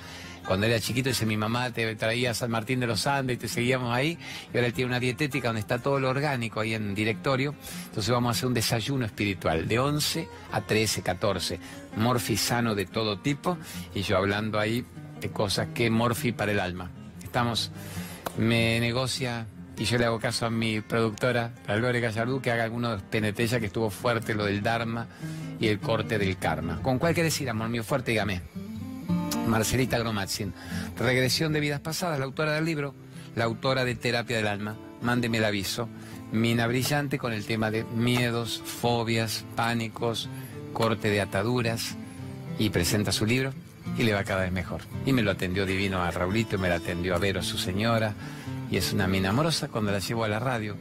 [0.47, 3.39] cuando era chiquito, dice mi mamá te traía a San Martín de los Andes y
[3.41, 4.17] te seguíamos ahí.
[4.53, 7.55] Y ahora él tiene una dietética donde está todo lo orgánico ahí en directorio.
[7.87, 11.59] Entonces vamos a hacer un desayuno espiritual de 11 a 13, 14.
[11.97, 13.59] Morfi sano de todo tipo.
[13.95, 14.85] Y yo hablando ahí
[15.21, 16.91] de cosas que morfi para el alma.
[17.23, 17.71] Estamos,
[18.39, 19.47] me negocia
[19.79, 23.67] y yo le hago caso a mi productora, Albore Gallardú, que haga algunos penetella que
[23.67, 25.07] estuvo fuerte lo del Dharma
[25.61, 26.81] y el corte del karma.
[26.83, 27.85] ¿Con cuál querés ir, amor mío?
[27.85, 28.41] Fuerte, dígame.
[29.47, 30.55] Marcelita Gromatzin.
[30.99, 32.95] Regresión de vidas pasadas, la autora del libro,
[33.35, 34.77] la autora de Terapia del Alma.
[35.03, 35.89] Mándeme el aviso.
[36.33, 40.29] Mina Brillante con el tema de miedos, fobias, pánicos,
[40.77, 41.97] corte de ataduras.
[42.59, 43.53] Y presenta su libro
[43.97, 44.83] y le va cada vez mejor.
[45.07, 48.13] Y me lo atendió divino a Raulito, me la atendió a Vero, su señora.
[48.71, 50.77] Y es una mina amorosa cuando la llevo a la radio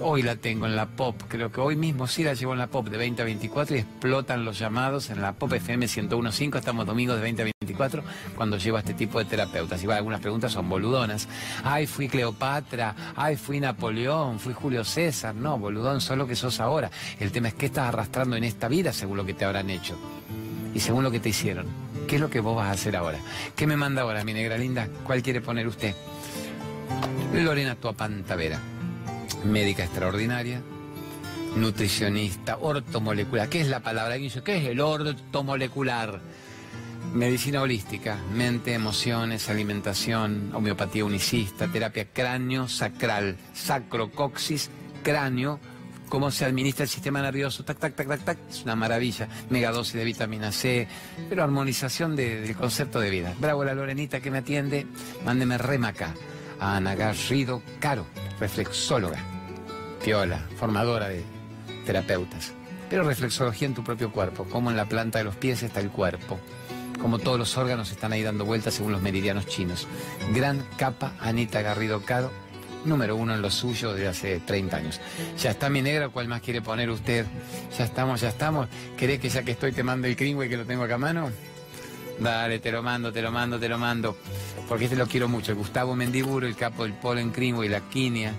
[0.00, 2.66] Hoy la tengo en la pop, creo que hoy mismo sí la llevo en la
[2.66, 6.84] pop de 20 a 24 y explotan los llamados en la pop FM 101.5, estamos
[6.84, 8.02] domingos de 20 a 24
[8.34, 9.80] cuando llevo a este tipo de terapeutas.
[9.82, 11.28] Igual algunas preguntas son boludonas.
[11.62, 15.32] Ay, fui Cleopatra, ay, fui Napoleón, fui Julio César.
[15.34, 16.90] No, boludón, solo que sos ahora.
[17.20, 19.96] El tema es qué estás arrastrando en esta vida según lo que te habrán hecho
[20.74, 21.66] y según lo que te hicieron.
[22.08, 23.18] ¿Qué es lo que vos vas a hacer ahora?
[23.54, 24.88] ¿Qué me manda ahora, mi negra linda?
[25.04, 25.94] ¿Cuál quiere poner usted?
[27.32, 28.73] Lorena Tuapantavera
[29.44, 30.62] médica extraordinaria,
[31.56, 33.48] nutricionista, ortomolecular.
[33.48, 34.42] ¿Qué es la palabra, Guillo?
[34.42, 36.20] ¿Qué es el ortomolecular?
[37.12, 44.70] Medicina holística, mente, emociones, alimentación, homeopatía unicista, terapia cráneo sacral, sacrocoxis,
[45.04, 45.60] cráneo,
[46.08, 49.28] cómo se administra el sistema nervioso, tac, tac, tac, tac, tac, es una maravilla.
[49.50, 50.88] Megadosis de vitamina C,
[51.28, 53.34] pero armonización del concepto de vida.
[53.38, 54.86] Bravo la Lorenita que me atiende,
[55.24, 56.14] mándeme remaca
[56.58, 58.06] a Ana Garrido Caro,
[58.40, 59.18] reflexóloga,
[60.04, 61.24] piola, formadora de
[61.86, 62.52] terapeutas.
[62.90, 65.90] Pero reflexología en tu propio cuerpo, como en la planta de los pies está el
[65.90, 66.38] cuerpo
[67.00, 69.86] como todos los órganos están ahí dando vueltas según los meridianos chinos.
[70.32, 72.30] Gran capa Anita Garrido Caro,
[72.86, 75.00] número uno en lo suyo desde hace 30 años.
[75.38, 77.26] Ya está mi negra, ¿cuál más quiere poner usted?
[77.76, 78.68] Ya estamos, ya estamos.
[78.96, 81.30] ¿Querés que ya que estoy te mando el y que lo tengo acá a mano?
[82.18, 84.16] Dale, te lo mando, te lo mando, te lo mando.
[84.66, 85.54] Porque este lo quiero mucho.
[85.54, 88.32] Gustavo Mendiburo, el capo del polen y la quinoa,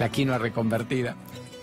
[0.00, 1.14] la quinoa reconvertida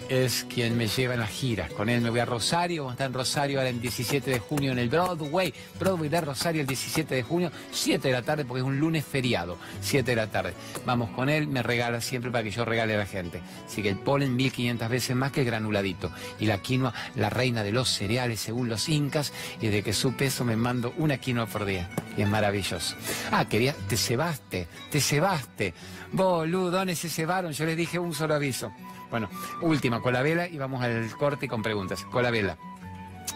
[0.10, 1.72] es quien me lleva en las giras.
[1.72, 4.40] Con él me voy a Rosario, vamos a estar en Rosario ahora el 17 de
[4.40, 5.54] junio en el Broadway.
[5.80, 9.04] Broadway de Rosario el 17 de junio, 7 de la tarde, porque es un lunes
[9.04, 10.54] feriado, 7 de la tarde.
[10.86, 13.42] Vamos con él, me regala siempre para que yo regale a la gente.
[13.66, 16.12] Así que el polen 1500 veces más que el granuladito.
[16.40, 20.14] Y la quinoa, la reina de los cereales según los incas, y de que su
[20.14, 21.90] peso me mando una quinoa por día.
[22.16, 22.96] Y es maravilloso.
[23.32, 25.74] Ah, quería, te cebaste, te cebaste.
[26.12, 28.72] Boludones se cebaron, yo les dije un solo aviso.
[29.10, 29.30] Bueno,
[29.62, 32.04] última, con la vela y vamos al corte con preguntas.
[32.06, 32.58] Con la vela.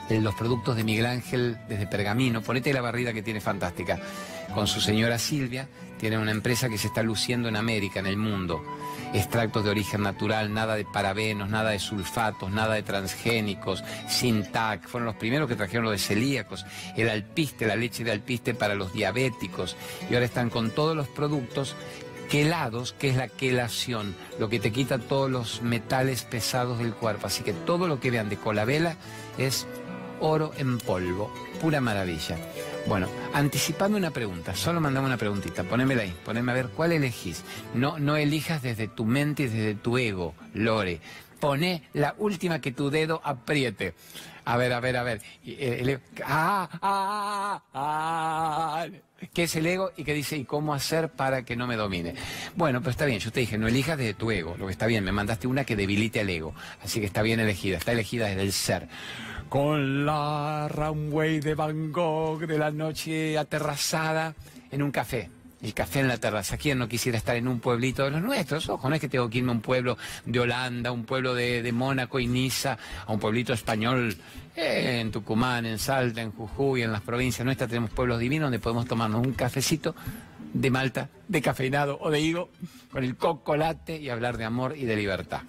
[0.10, 4.00] Eh, los productos de Miguel Ángel desde Pergamino, ponete la barrida que tiene fantástica.
[4.54, 8.18] Con su señora Silvia, tiene una empresa que se está luciendo en América, en el
[8.18, 8.62] mundo.
[9.14, 14.88] Extractos de origen natural, nada de parabenos, nada de sulfatos, nada de transgénicos, sin TAC.
[14.88, 16.66] Fueron los primeros que trajeron lo de celíacos,
[16.98, 19.78] el alpiste, la leche de alpiste para los diabéticos.
[20.10, 21.76] Y ahora están con todos los productos
[22.32, 27.28] quelados, que es la quelación, lo que te quita todos los metales pesados del cuerpo.
[27.28, 28.96] Así que todo lo que vean de colabela
[29.38, 29.68] es
[30.22, 32.38] oro en polvo, pura maravilla.
[32.88, 37.44] Bueno, anticipando una pregunta, solo mandame una preguntita, ponémela ahí, poneme a ver cuál elegís.
[37.74, 41.02] No, no elijas desde tu mente y desde tu ego, Lore.
[41.42, 43.96] Poné la última que tu dedo apriete.
[44.46, 45.22] A ver, a ver, a ver.
[45.44, 48.86] Eh, ah, ah, ah,
[49.34, 49.92] ¿Qué es el ego?
[49.98, 52.14] Y que dice, ¿y cómo hacer para que no me domine?
[52.56, 54.86] Bueno, pero está bien, yo te dije, no elijas desde tu ego, lo que está
[54.86, 58.28] bien, me mandaste una que debilite al ego, así que está bien elegida, está elegida
[58.28, 58.88] desde el ser.
[59.50, 64.34] Con la runway de Van Gogh de la noche aterrazada
[64.72, 65.30] en un café
[65.62, 66.58] el café en la terraza.
[66.58, 68.68] ¿Quién no quisiera estar en un pueblito de los nuestros?
[68.70, 71.72] Ojo, no es que tengo que irme a un pueblo de Holanda, un pueblo de,
[71.72, 74.16] Mónaco y Niza, a un pueblito español
[74.56, 78.60] eh, en Tucumán, en Salta, en Jujuy, en las provincias nuestras tenemos pueblos divinos donde
[78.60, 79.96] podemos tomarnos un cafecito
[80.54, 82.50] de malta, de cafeinado o de higo,
[82.92, 85.42] con el cocolate y hablar de amor y de libertad.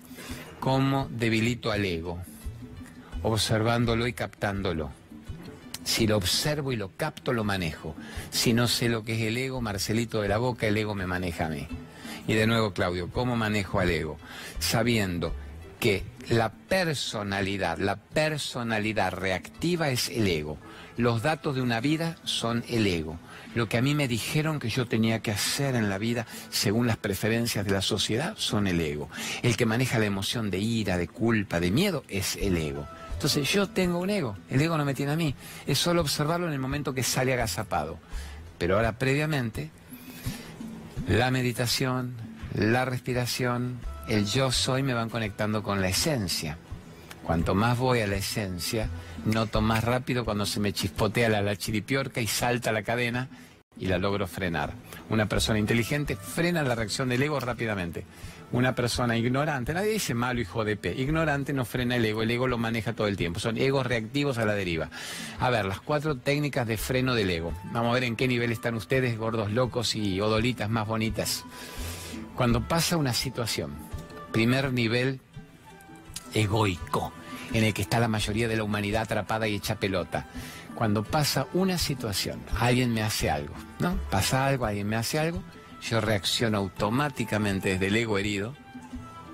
[0.61, 2.21] ¿Cómo debilito al ego?
[3.25, 5.02] Observándolo y captándolo
[5.85, 7.95] si lo observo y lo capto, lo manejo.
[8.31, 11.07] Si no sé lo que es el ego, Marcelito de la Boca, el ego me
[11.07, 11.67] maneja a mí.
[12.27, 14.17] Y de nuevo, Claudio, ¿cómo manejo al ego?
[14.59, 15.35] Sabiendo
[15.81, 20.57] que la personalidad, la personalidad reactiva es el ego.
[20.97, 23.19] Los datos de una vida son el ego.
[23.55, 26.87] Lo que a mí me dijeron que yo tenía que hacer en la vida según
[26.87, 29.11] las preferencias de la sociedad son el ego.
[29.43, 32.87] El que maneja la emoción de ira, de culpa, de miedo es el ego.
[33.23, 35.33] Entonces yo tengo un ego, el ego no me tiene a mí,
[35.65, 38.01] es solo observarlo en el momento que sale agazapado.
[38.59, 39.71] Pero ahora previamente,
[41.07, 42.17] la meditación,
[42.53, 46.59] la respiración, el yo soy me van conectando con la esencia.
[47.23, 48.89] Cuanto más voy a la esencia,
[49.25, 53.29] noto más rápido cuando se me chispotea la, la chiripiorca y salta la cadena
[53.79, 54.75] y la logro frenar.
[55.09, 58.05] Una persona inteligente frena la reacción del ego rápidamente
[58.53, 62.31] una persona ignorante, nadie dice malo hijo de P, ignorante no frena el ego, el
[62.31, 64.91] ego lo maneja todo el tiempo, son egos reactivos a la deriva.
[65.41, 67.53] A ver, las cuatro técnicas de freno del ego.
[67.73, 71.45] Vamos a ver en qué nivel están ustedes, gordos locos y odolitas más bonitas.
[72.37, 73.73] Cuando pasa una situación,
[74.33, 75.21] primer nivel
[76.35, 77.13] egoico,
[77.55, 80.27] en el que está la mayoría de la humanidad atrapada y hecha pelota.
[80.75, 83.97] Cuando pasa una situación, alguien me hace algo, ¿no?
[84.11, 85.43] Pasa algo, alguien me hace algo,
[85.83, 88.55] yo reacciono automáticamente desde el ego herido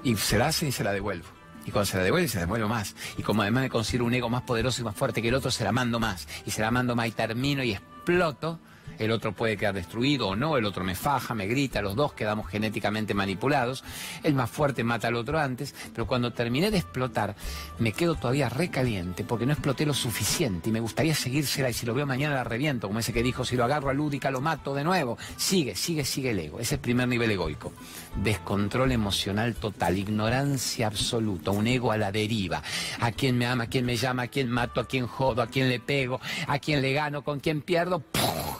[0.03, 1.27] y se la hace y se la devuelvo.
[1.67, 2.97] Y cuando se la devuelve, se la devuelvo más.
[3.19, 5.51] Y como además me considero un ego más poderoso y más fuerte que el otro,
[5.51, 6.27] se la mando más.
[6.47, 8.59] Y se la mando más y termino y exploto
[8.99, 12.13] el otro puede quedar destruido o no, el otro me faja, me grita, los dos
[12.13, 13.85] quedamos genéticamente manipulados,
[14.23, 17.35] el más fuerte mata al otro antes, pero cuando terminé de explotar
[17.79, 21.87] me quedo todavía recaliente porque no exploté lo suficiente y me gustaría seguírsela y si
[21.87, 24.41] lo veo mañana la reviento, como ese que dijo, si lo agarro a Lúdica lo
[24.41, 25.19] mato de nuevo.
[25.37, 27.73] Sigue, sigue, sigue el ego, ese es el primer nivel egoico.
[28.17, 32.63] Descontrol emocional total, ignorancia absoluta, un ego a la deriva.
[33.01, 35.47] A quién me ama, a quién me llama, a quién mato, a quién jodo, a
[35.47, 38.03] quién le pego, a quién le gano, con quién pierdo,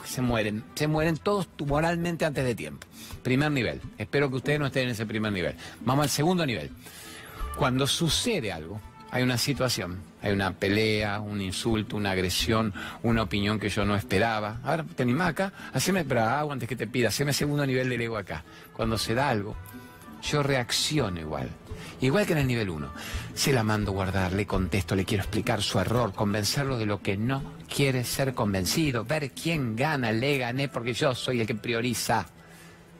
[0.05, 0.63] se mueren.
[0.75, 2.85] Se mueren todos tumoralmente antes de tiempo.
[3.23, 3.81] Primer nivel.
[3.97, 5.55] Espero que ustedes no estén en ese primer nivel.
[5.81, 6.69] Vamos al segundo nivel.
[7.57, 13.59] Cuando sucede algo, hay una situación, hay una pelea, un insulto, una agresión, una opinión
[13.59, 14.59] que yo no esperaba.
[14.63, 15.51] Ahora, ¿te animás acá?
[15.73, 18.43] Haceme, agua antes que te pida, haceme segundo nivel del ego acá.
[18.71, 19.55] Cuando se da algo,
[20.21, 21.49] yo reacciono igual.
[22.01, 22.87] Igual que en el nivel 1.
[23.33, 27.17] Se la mando guardar, le contesto, le quiero explicar su error, convencerlo de lo que
[27.17, 32.25] no quiere ser convencido, ver quién gana, le gané porque yo soy el que prioriza.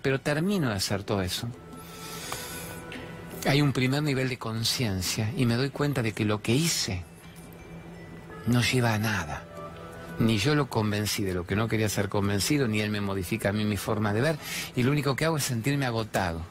[0.01, 1.47] Pero termino de hacer todo eso.
[3.45, 7.03] Hay un primer nivel de conciencia y me doy cuenta de que lo que hice
[8.47, 9.43] no lleva a nada.
[10.19, 13.49] Ni yo lo convencí de lo que no quería ser convencido, ni él me modifica
[13.49, 14.37] a mí mi forma de ver,
[14.75, 16.41] y lo único que hago es sentirme agotado.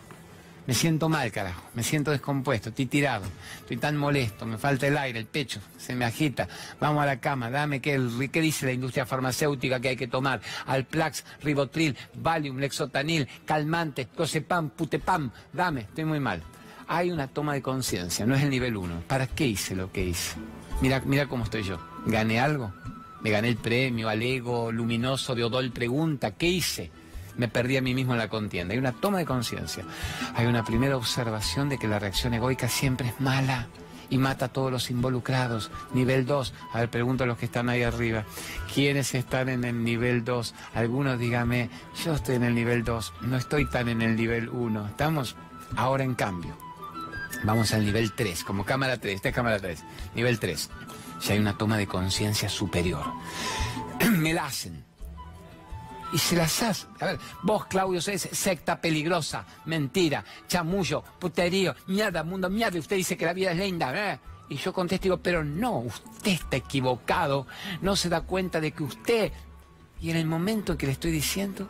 [0.68, 3.24] Me siento mal, carajo, me siento descompuesto, estoy tirado,
[3.61, 6.46] estoy tan molesto, me falta el aire, el pecho, se me agita.
[6.78, 10.42] Vamos a la cama, dame qué, dice la industria farmacéutica que hay que tomar.
[10.66, 16.42] Alplax, Ribotril, Valium, Lexotanil, calmante, Cosepam, Putepam, dame, estoy muy mal.
[16.87, 19.04] Hay una toma de conciencia, no es el nivel 1.
[19.07, 20.37] ¿Para qué hice lo que hice?
[20.83, 21.81] Mira, mira cómo estoy yo.
[22.04, 22.74] ¿Gané algo?
[23.22, 26.33] Me gané el premio al ego luminoso de Odol Pregunta.
[26.33, 26.90] ¿Qué hice?
[27.38, 28.74] Me perdí a mí mismo en la contienda.
[28.74, 29.85] Hay una toma de conciencia.
[30.35, 33.68] Hay una primera observación de que la reacción egoica siempre es mala
[34.11, 35.70] y mata a todos los involucrados.
[35.94, 36.55] Nivel 2.
[36.72, 38.24] A ver, pregunto a los que están ahí arriba.
[38.74, 40.55] ¿Quiénes están en el nivel 2?
[40.74, 41.70] Algunos dígame,
[42.05, 44.88] yo estoy en el nivel 2, no estoy tan en el nivel 1.
[44.88, 45.37] Estamos
[45.77, 46.57] ahora en cambio.
[47.44, 49.85] Vamos al nivel 3, como cámara 3, esta es cámara 3.
[50.14, 50.70] Nivel 3.
[51.22, 53.05] Ya hay una toma de conciencia superior.
[54.11, 54.88] Me la hacen
[56.12, 56.87] y se las hace.
[57.01, 62.77] A ver, vos, Claudio, sos secta peligrosa, mentira, chamullo, puterío, mierda, mundo, mierda.
[62.77, 64.18] Y usted dice que la vida es linda, ¿eh?
[64.49, 67.47] Y yo contesto, digo, pero no, usted está equivocado.
[67.83, 69.33] No se da cuenta de que usted.
[70.01, 71.68] Y en el momento en que le estoy diciendo,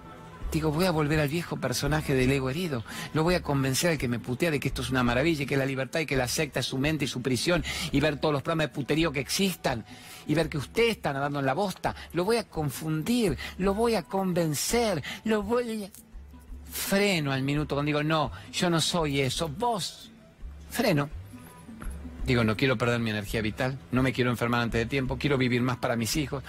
[0.50, 2.82] Digo, voy a volver al viejo personaje del ego herido.
[3.12, 5.46] Lo voy a convencer al que me putea de que esto es una maravilla, y
[5.46, 8.18] que la libertad y que la secta es su mente y su prisión, y ver
[8.18, 9.84] todos los programas de puterío que existan,
[10.26, 11.94] y ver que usted está nadando en la bosta.
[12.14, 15.90] Lo voy a confundir, lo voy a convencer, lo voy a...
[16.70, 20.10] Freno al minuto cuando digo, no, yo no soy eso, vos.
[20.70, 21.17] Freno.
[22.28, 25.38] Digo, no quiero perder mi energía vital, no me quiero enfermar antes de tiempo, quiero
[25.38, 26.44] vivir más para mis hijos,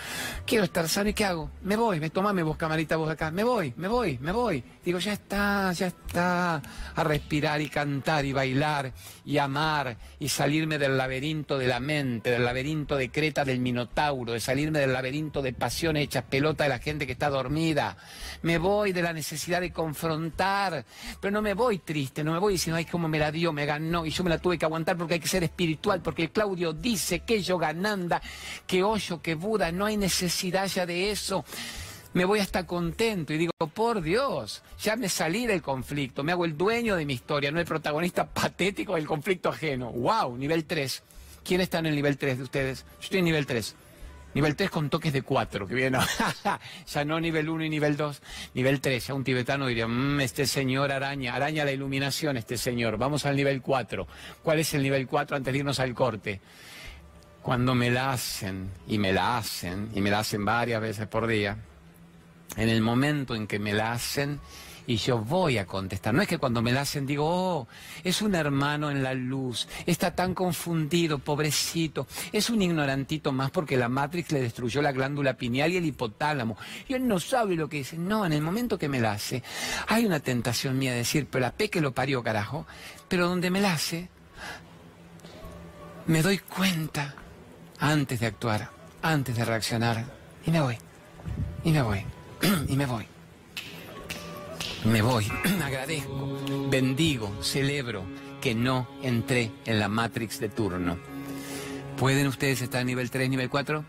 [0.45, 1.49] quiero estar sano y ¿qué hago?
[1.63, 4.61] Me voy, me tomame vos camarita vos acá, me voy, me voy, me voy.
[4.89, 6.63] Digo, ya está, ya está,
[6.95, 8.91] a respirar y cantar y bailar
[9.23, 14.33] y amar y salirme del laberinto de la mente, del laberinto de Creta del Minotauro,
[14.33, 17.97] de salirme del laberinto de pasiones hechas pelota de la gente que está dormida.
[18.41, 20.83] Me voy de la necesidad de confrontar,
[21.21, 23.67] pero no me voy triste, no me voy diciendo, ay, cómo me la dio, me
[23.67, 26.73] ganó y yo me la tuve que aguantar porque hay que ser espiritual porque Claudio
[26.73, 28.23] dice que yo gananda,
[28.65, 31.45] que hoyo, que Buda, no hay necesidad ya de eso.
[32.13, 36.45] Me voy hasta contento y digo, por Dios, ya me salí del conflicto, me hago
[36.45, 39.91] el dueño de mi historia, no el protagonista patético del conflicto ajeno.
[39.91, 40.35] ¡Wow!
[40.37, 41.03] Nivel 3.
[41.43, 42.85] ¿Quién está en el nivel 3 de ustedes?
[42.99, 43.75] Yo estoy en nivel 3.
[44.33, 45.95] Nivel 3 con toques de 4, que bien,
[46.87, 48.21] ya no nivel 1 y nivel 2,
[48.53, 52.97] nivel 3, ya un tibetano diría, mmm, este señor araña, araña la iluminación este señor,
[52.97, 54.07] vamos al nivel 4.
[54.43, 56.41] ¿Cuál es el nivel 4 antes de irnos al corte?
[57.41, 61.25] Cuando me la hacen, y me la hacen, y me la hacen varias veces por
[61.25, 61.57] día,
[62.55, 64.39] en el momento en que me la hacen,
[64.89, 66.15] y yo voy a contestar.
[66.15, 67.67] No es que cuando me la hacen digo, oh,
[68.03, 73.77] es un hermano en la luz, está tan confundido, pobrecito, es un ignorantito más porque
[73.77, 76.57] la Matrix le destruyó la glándula pineal y el hipotálamo.
[76.87, 77.99] Y él no sabe lo que dice.
[77.99, 79.43] No, en el momento que me la hace,
[79.87, 82.65] hay una tentación mía de decir, pero la pe que lo parió, carajo.
[83.07, 84.09] Pero donde me la hace,
[86.07, 87.13] me doy cuenta
[87.77, 88.71] antes de actuar,
[89.03, 90.03] antes de reaccionar,
[90.47, 90.77] y me voy,
[91.63, 92.03] y me voy,
[92.67, 93.05] y me voy.
[94.85, 95.25] Me voy,
[95.63, 98.03] agradezco, bendigo, celebro
[98.39, 100.97] que no entré en la Matrix de turno.
[101.97, 103.83] ¿Pueden ustedes estar nivel 3, nivel 4?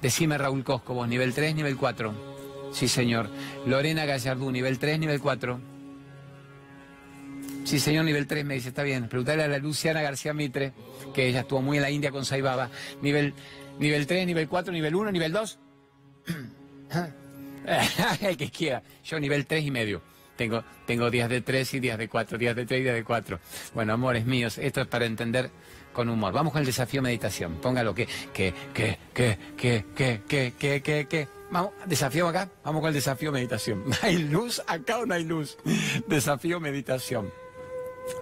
[0.00, 2.70] Decime Raúl Cosco, vos, nivel 3, nivel 4.
[2.72, 3.30] Sí, señor.
[3.66, 5.60] Lorena Gallardú, nivel 3, nivel 4.
[7.64, 9.08] Sí, señor, nivel 3, me dice, está bien.
[9.08, 10.72] Preguntarle a la Luciana García Mitre,
[11.14, 12.68] que ella estuvo muy en la India con Saibaba.
[13.00, 13.34] Nivel,
[13.78, 15.58] nivel 3, nivel 4, nivel 1, nivel 2.
[18.20, 18.82] el que quiera.
[19.04, 20.02] Yo nivel 3 y medio.
[20.36, 23.04] Tengo, tengo días de 3 y días de 4, días de 3 y días de
[23.04, 23.38] 4.
[23.74, 25.50] Bueno, amores míos, esto es para entender
[25.92, 26.32] con humor.
[26.32, 27.56] Vamos con el desafío meditación.
[27.56, 31.28] Póngalo que, que, que, que, que, que, que, que, que, que.
[31.50, 32.48] Vamos, desafío acá.
[32.64, 33.84] Vamos con el desafío meditación.
[34.02, 35.58] ¿Hay luz acá o no hay luz?
[36.06, 37.30] Desafío meditación.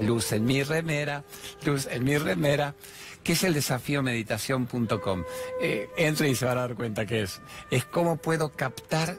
[0.00, 1.24] Luz en mi remera,
[1.64, 2.74] luz en mi remera.
[3.22, 5.24] ¿Qué es el desafío meditación.com?
[5.60, 7.40] Eh, entre y se van a dar cuenta que es.
[7.70, 9.18] Es cómo puedo captar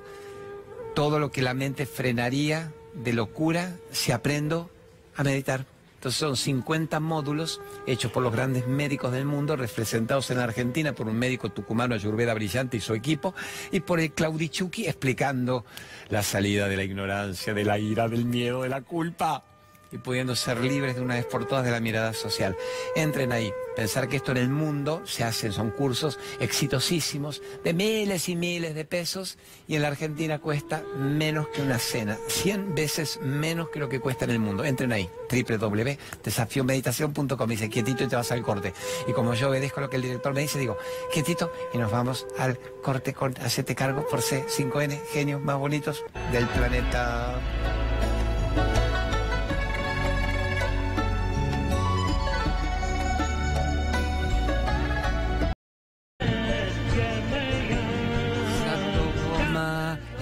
[0.96, 4.70] todo lo que la mente frenaría de locura si aprendo
[5.16, 5.66] a meditar.
[5.96, 11.08] Entonces son 50 módulos hechos por los grandes médicos del mundo, representados en Argentina por
[11.08, 13.36] un médico tucumano Ayurveda Brillante y su equipo,
[13.72, 15.64] y por el Claudichuki explicando
[16.10, 19.44] la salida de la ignorancia, de la ira, del miedo, de la culpa
[19.92, 22.56] y pudiendo ser libres de una vez por todas de la mirada social.
[22.96, 23.52] Entren ahí.
[23.76, 28.76] Pensar que esto en el mundo se hacen, son cursos exitosísimos de miles y miles
[28.76, 29.38] de pesos
[29.68, 34.02] y en la Argentina cuesta menos que una cena, 100 veces menos que lo que
[34.02, 34.66] cuesta en el mundo.
[34.66, 37.50] Entren ahí, www.desafiomeditación.com.
[37.50, 38.74] Dice, quietito y te vas al corte.
[39.08, 40.78] Y como yo obedezco lo que el director me dice, digo,
[41.14, 43.40] quietito y nos vamos al corte, corte.
[43.42, 47.40] Hacete cargo por C5N, genios más bonitos del planeta.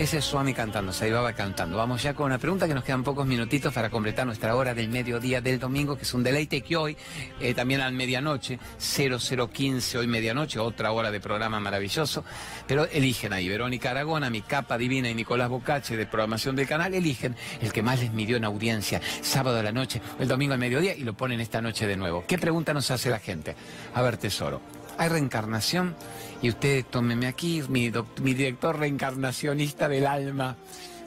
[0.10, 1.78] Ese es Swami cantando, se iba cantando.
[1.78, 4.90] Vamos ya con una pregunta que nos quedan pocos minutitos para completar nuestra hora del
[4.90, 6.98] mediodía del domingo, que es un deleite que hoy,
[7.40, 12.24] eh, también a medianoche, 0015, hoy medianoche, otra hora de programa maravilloso,
[12.66, 16.96] pero eligen ahí, Verónica Aragona, mi capa divina y Nicolás Bocache de programación del canal,
[16.96, 20.60] eligen el que más les midió en audiencia, sábado a la noche, el domingo al
[20.60, 22.24] mediodía y lo ponen esta noche de nuevo.
[22.28, 23.56] ¿Qué pregunta nos hace la gente?
[23.94, 24.60] A ver, tesoro,
[24.98, 25.96] ¿hay reencarnación?
[26.42, 30.56] Y usted tómeme aquí, mi, mi director reencarnacionista del alma.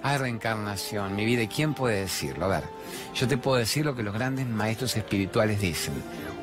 [0.03, 2.47] Hay reencarnación, mi vida, ¿y quién puede decirlo?
[2.47, 2.65] A ver,
[3.15, 5.95] yo te puedo decir lo que los grandes maestros espirituales dicen.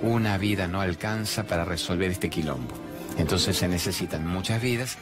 [0.02, 2.74] Una vida no alcanza para resolver este quilombo.
[3.18, 4.98] Entonces se necesitan muchas vidas,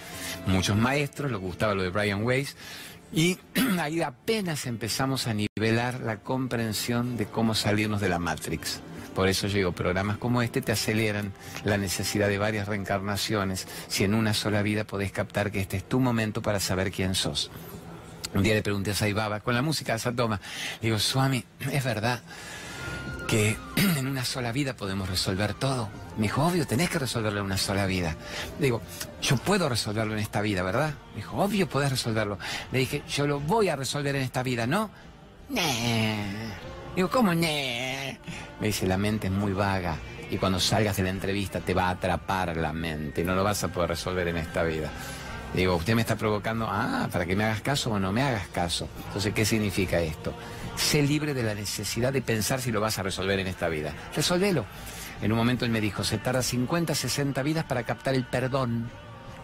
[0.47, 2.55] muchos maestros, lo que gustaba lo de Brian Weiss,
[3.13, 3.37] y
[3.79, 8.81] ahí apenas empezamos a nivelar la comprensión de cómo salirnos de la Matrix.
[9.17, 14.03] Por eso yo digo, programas como este te aceleran la necesidad de varias reencarnaciones si
[14.03, 17.49] en una sola vida podés captar que este es tu momento para saber quién sos.
[18.35, 20.39] Un día le pregunté a Saibaba, con la música de Satoma,
[20.83, 22.21] digo, Swami, ¿es verdad
[23.27, 23.57] que
[23.97, 25.89] en una sola vida podemos resolver todo?
[26.17, 28.15] Me dijo, obvio, tenés que resolverlo en una sola vida.
[28.59, 28.83] Digo,
[29.23, 30.93] yo puedo resolverlo en esta vida, ¿verdad?
[31.15, 32.37] Me dijo, obvio, podés resolverlo.
[32.71, 34.91] Le dije, yo lo voy a resolver en esta vida, ¿no?
[35.49, 38.19] Digo, ¿cómo ne?
[38.59, 39.95] Me dice, la mente es muy vaga
[40.29, 43.43] y cuando salgas de la entrevista te va a atrapar la mente y no lo
[43.43, 44.89] vas a poder resolver en esta vida.
[45.53, 48.47] Digo, usted me está provocando, ah, para que me hagas caso o no me hagas
[48.47, 48.89] caso.
[49.07, 50.33] Entonces, ¿qué significa esto?
[50.75, 53.93] Sé libre de la necesidad de pensar si lo vas a resolver en esta vida.
[54.15, 54.65] Resolvelo.
[55.21, 58.89] En un momento él me dijo, se tarda 50, 60 vidas para captar el perdón.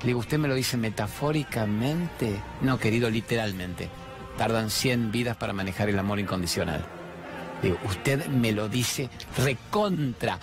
[0.02, 2.42] Le digo, ¿usted me lo dice metafóricamente?
[2.62, 3.90] No, querido, literalmente.
[4.38, 6.86] Tardan 100 vidas para manejar el amor incondicional.
[7.62, 10.40] Digo, usted me lo dice recontra,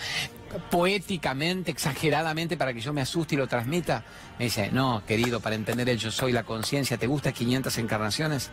[0.70, 4.04] poéticamente, exageradamente, para que yo me asuste y lo transmita.
[4.38, 8.50] Me dice, no, querido, para entender el yo soy, la conciencia, ¿te gusta 500 encarnaciones?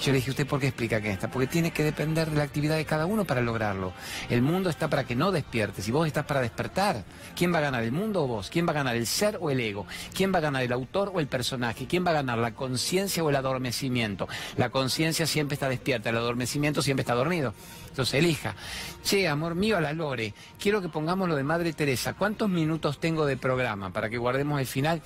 [0.00, 1.30] Yo le dije, ¿usted por qué explica que esta?
[1.30, 3.92] Porque tiene que depender de la actividad de cada uno para lograrlo.
[4.28, 7.04] El mundo está para que no despiertes y vos estás para despertar.
[7.36, 8.50] ¿Quién va a ganar, el mundo o vos?
[8.50, 9.86] ¿Quién va a ganar, el ser o el ego?
[10.14, 11.86] ¿Quién va a ganar, el autor o el personaje?
[11.86, 14.28] ¿Quién va a ganar, la conciencia o el adormecimiento?
[14.56, 17.54] La conciencia siempre está despierta, el adormecimiento siempre está dormido.
[17.88, 18.56] Entonces elija.
[19.04, 22.14] Che, amor mío, a la Lore, quiero que pongamos lo de Madre Teresa.
[22.14, 25.02] ¿Cuántos minutos tengo de programa para que guardemos el final?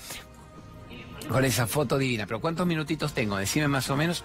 [1.29, 2.27] con esa foto divina.
[2.27, 3.37] Pero ¿cuántos minutitos tengo?
[3.37, 4.25] Decime más o menos.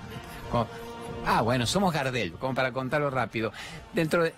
[1.25, 3.51] Ah, bueno, somos Gardel, como para contarlo rápido.
[3.93, 4.33] Dentro de,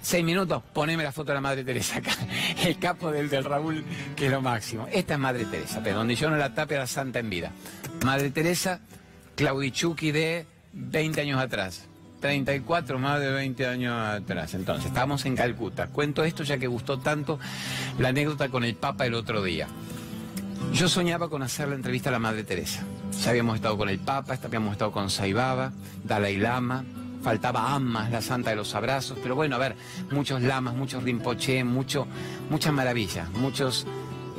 [0.00, 2.12] seis minutos, poneme la foto de la Madre Teresa acá.
[2.64, 3.84] El capo del, del Raúl,
[4.16, 4.88] que es lo máximo.
[4.92, 7.52] Esta es Madre Teresa, pero donde yo no la tape a la santa en vida.
[8.04, 8.80] Madre Teresa,
[9.36, 11.86] Claudichuki de 20 años atrás.
[12.20, 14.54] 34, más de 20 años atrás.
[14.54, 15.88] Entonces, estamos en Calcuta.
[15.88, 17.38] Cuento esto ya que gustó tanto
[17.98, 19.68] la anécdota con el Papa el otro día.
[20.72, 22.84] Yo soñaba con hacer la entrevista a la Madre Teresa.
[23.22, 25.72] Ya habíamos estado con el Papa, habíamos estado con Saibaba,
[26.04, 26.84] Dalai Lama,
[27.22, 29.76] faltaba Amma, la santa de los abrazos, pero bueno, a ver,
[30.10, 32.06] muchos lamas, muchos rinpoche, mucho,
[32.50, 33.86] muchas maravillas, muchos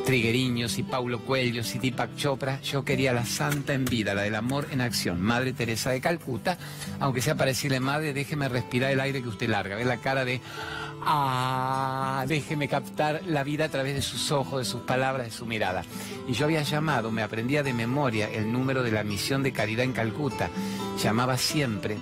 [0.06, 4.36] Trigueriños y Paulo Cuellos y Deepak Chopra, yo quería la santa en vida, la del
[4.36, 6.58] amor en acción, Madre Teresa de Calcuta,
[7.02, 10.24] aunque sea para decirle, Madre, déjeme respirar el aire que usted larga, ve la cara
[10.24, 10.40] de,
[11.08, 15.46] ah, déjeme captar la vida a través de sus ojos, de sus palabras, de su
[15.46, 15.84] mirada.
[16.28, 19.86] Y yo había llamado, me aprendía de memoria el número de la misión de caridad
[19.86, 20.50] en Calcuta,
[21.02, 21.98] llamaba siempre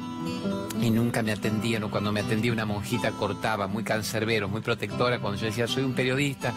[0.81, 5.19] y nunca me atendían o cuando me atendía una monjita cortaba, muy cancerbero, muy protectora,
[5.19, 6.53] cuando yo decía soy un periodista,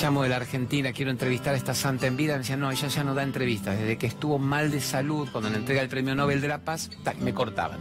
[0.00, 2.88] llamo de la Argentina, quiero entrevistar a esta santa en vida, me decían no, ella
[2.88, 6.14] ya no da entrevistas, desde que estuvo mal de salud, cuando le entrega el premio
[6.14, 7.80] Nobel de la Paz, me cortaban.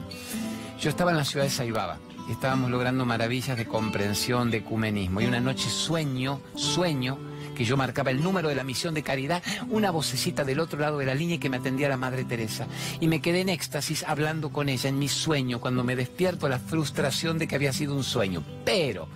[0.79, 1.97] Yo estaba en la ciudad de Saibaba,
[2.31, 7.17] estábamos logrando maravillas de comprensión, de ecumenismo, y una noche sueño, sueño,
[7.57, 10.99] que yo marcaba el número de la misión de caridad, una vocecita del otro lado
[10.99, 12.67] de la línea y que me atendía la Madre Teresa.
[12.99, 16.59] Y me quedé en éxtasis hablando con ella en mi sueño, cuando me despierto la
[16.59, 18.43] frustración de que había sido un sueño.
[18.63, 19.07] Pero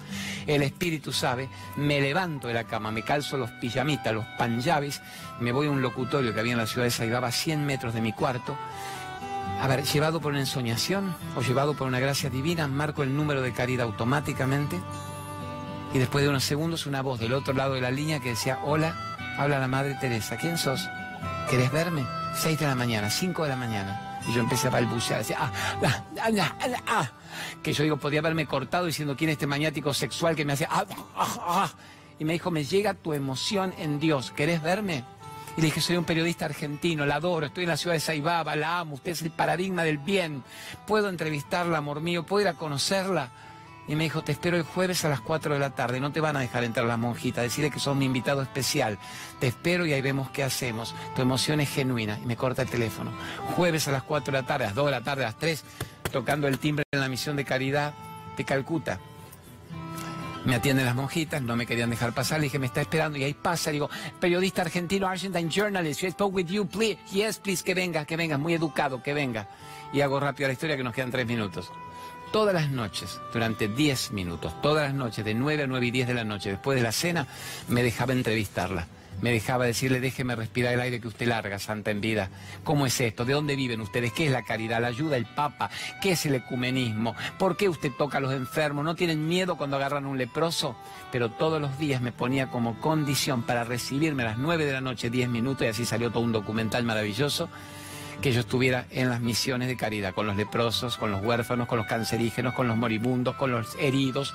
[0.48, 5.02] el Espíritu sabe, me levanto de la cama, me calzo los pijamitas, los panjabis,
[5.40, 7.94] me voy a un locutorio que había en la ciudad de Saibaba a 100 metros
[7.94, 8.58] de mi cuarto.
[9.62, 13.44] A ver, llevado por una ensoñación o llevado por una gracia divina, marco el número
[13.44, 14.82] de caridad automáticamente
[15.94, 18.58] y después de unos segundos una voz del otro lado de la línea que decía,
[18.64, 18.96] hola,
[19.38, 20.90] habla la Madre Teresa, ¿quién sos?
[21.48, 22.04] ¿Querés verme?
[22.34, 24.20] Seis de la mañana, cinco de la mañana.
[24.28, 25.52] Y yo empecé a balbucear, decía, ah,
[25.86, 27.12] ah, ah, ah, ah,
[27.62, 30.70] que yo digo, podía haberme cortado diciendo quién es este maniático sexual que me hacía,
[30.72, 30.86] ah,
[31.16, 31.72] ah, ah.
[32.18, 35.04] Y me dijo, me llega tu emoción en Dios, ¿querés verme?
[35.58, 38.56] Y le dije, soy un periodista argentino, la adoro, estoy en la ciudad de Saibaba,
[38.56, 40.44] la amo, usted es el paradigma del bien.
[40.88, 42.24] ¿Puedo entrevistarla, amor mío?
[42.24, 43.30] ¿Puedo ir a conocerla?
[43.88, 46.22] Y me dijo, te espero el jueves a las 4 de la tarde, no te
[46.22, 48.98] van a dejar entrar las monjitas, decirle que son mi invitado especial.
[49.40, 50.96] Te espero y ahí vemos qué hacemos.
[51.16, 52.18] Tu emoción es genuina.
[52.24, 53.12] Y me corta el teléfono.
[53.56, 55.38] Jueves a las 4 de la tarde, a las 2 de la tarde, a las
[55.38, 55.64] 3,
[56.12, 57.94] tocando el timbre en la misión de caridad
[58.38, 59.00] de Calcuta.
[60.46, 63.24] Me atienden las monjitas, no me querían dejar pasar, le dije, me está esperando, y
[63.24, 63.90] ahí pasa, digo,
[64.20, 68.38] periodista argentino, Argentine journalist, I spoke with you, please, yes, please, que venga, que venga,
[68.38, 69.48] muy educado, que venga.
[69.94, 71.72] Y hago rápido la historia que nos quedan tres minutos
[72.32, 76.08] todas las noches, durante 10 minutos, todas las noches, de 9 a 9 y 10
[76.08, 77.28] de la noche, después de la cena,
[77.68, 78.88] me dejaba entrevistarla.
[79.22, 82.30] Me dejaba decirle, déjeme respirar el aire que usted larga, santa en vida.
[82.64, 83.24] ¿Cómo es esto?
[83.24, 84.14] ¿De dónde viven ustedes?
[84.14, 84.82] ¿Qué es la caridad?
[84.82, 85.18] ¿La ayuda?
[85.18, 85.70] ¿El Papa?
[86.02, 87.16] ¿Qué es el ecumenismo?
[87.38, 88.84] ¿Por qué usted toca a los enfermos?
[88.84, 90.76] ¿No tienen miedo cuando agarran un leproso?
[91.12, 94.82] Pero todos los días me ponía como condición para recibirme a las 9 de la
[94.82, 97.50] noche, 10 minutos, y así salió todo un documental maravilloso
[98.22, 101.80] que yo estuviera en las misiones de caridad, con los leprosos, con los huérfanos, con
[101.80, 104.34] los cancerígenos, con los moribundos, con los heridos.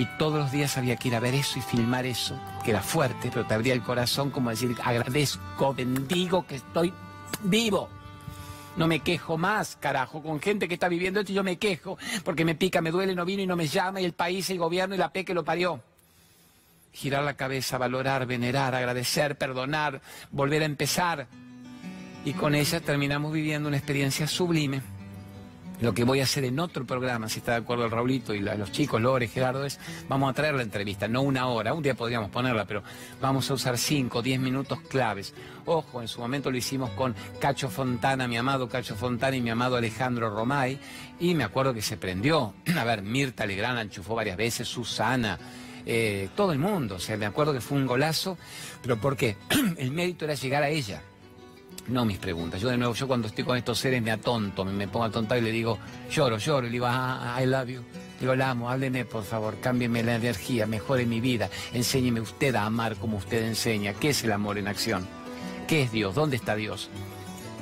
[0.00, 2.34] Y todos los días había que ir a ver eso y filmar eso,
[2.64, 6.90] que era fuerte, pero te abría el corazón como decir, agradezco, bendigo que estoy
[7.42, 7.90] vivo.
[8.78, 11.98] No me quejo más, carajo, con gente que está viviendo esto y yo me quejo
[12.24, 14.56] porque me pica, me duele, no vino y no me llama y el país, el
[14.56, 15.82] gobierno y la P que lo parió.
[16.94, 21.26] Girar la cabeza, valorar, venerar, agradecer, perdonar, volver a empezar
[22.24, 24.80] y con ella terminamos viviendo una experiencia sublime.
[25.80, 28.40] Lo que voy a hacer en otro programa, si está de acuerdo el Raulito y
[28.40, 29.78] los chicos, Lore, Gerardo, es,
[30.10, 32.82] vamos a traer la entrevista, no una hora, un día podríamos ponerla, pero
[33.18, 35.32] vamos a usar cinco, diez minutos claves.
[35.64, 39.48] Ojo, en su momento lo hicimos con Cacho Fontana, mi amado Cacho Fontana y mi
[39.48, 40.78] amado Alejandro Romay,
[41.18, 42.52] y me acuerdo que se prendió.
[42.78, 45.38] A ver, Mirta Legrand la enchufó varias veces, Susana,
[45.86, 48.36] eh, todo el mundo, o sea, me acuerdo que fue un golazo,
[48.82, 49.38] pero ¿por qué?
[49.78, 51.02] el mérito era llegar a ella
[51.88, 52.60] no mis preguntas.
[52.60, 55.38] Yo de nuevo, yo cuando estoy con estos seres me atonto, me, pongo a tontar
[55.38, 55.78] y le digo,
[56.10, 57.82] lloro, lloro, y le digo, ah, I love you.
[58.18, 62.66] digo, la amo, hábleme por favor, cámbieme la energía, mejore mi vida, enséñeme usted a
[62.66, 63.94] amar como usted enseña.
[63.94, 65.06] ¿Qué es el amor en acción?
[65.66, 66.14] ¿Qué es Dios?
[66.14, 66.90] ¿Dónde está Dios?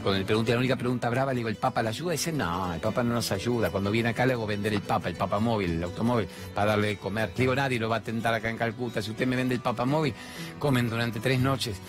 [0.02, 2.12] Cuando le pregunté la única pregunta brava, le digo, ¿el Papa la ayuda?
[2.12, 3.70] Dice, no, el Papa no nos ayuda.
[3.70, 6.88] Cuando viene acá le hago vender el Papa, el Papa móvil, el automóvil, para darle
[6.88, 7.30] de comer.
[7.36, 9.02] Le digo, nadie lo va a tentar acá en Calcuta.
[9.02, 10.14] Si usted me vende el Papa móvil,
[10.58, 11.80] comen durante tres noches.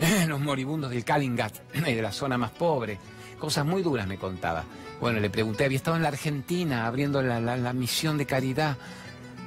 [0.28, 2.98] los moribundos del Kalingat, de la zona más pobre.
[3.38, 4.64] Cosas muy duras me contaba.
[5.00, 8.76] Bueno, le pregunté, había estado en la Argentina abriendo la, misión de caridad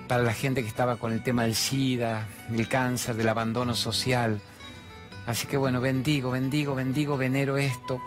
[0.07, 4.39] para la gente que estaba con el tema del SIDA, del cáncer, del abandono social.
[5.25, 8.01] Así que bueno, bendigo, bendigo, bendigo, venero esto.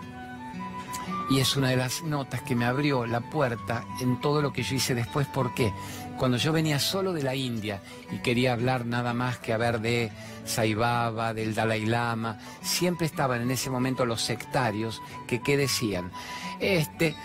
[1.31, 4.63] Y es una de las notas que me abrió la puerta en todo lo que
[4.63, 5.27] yo hice después.
[5.27, 5.73] ¿Por qué?
[6.21, 7.81] Cuando yo venía solo de la India
[8.13, 10.11] y quería hablar nada más que a ver de
[10.45, 16.13] Saibaba, del Dalai Lama, siempre estaban en ese momento los sectarios que ¿qué decían?
[16.61, 17.17] Este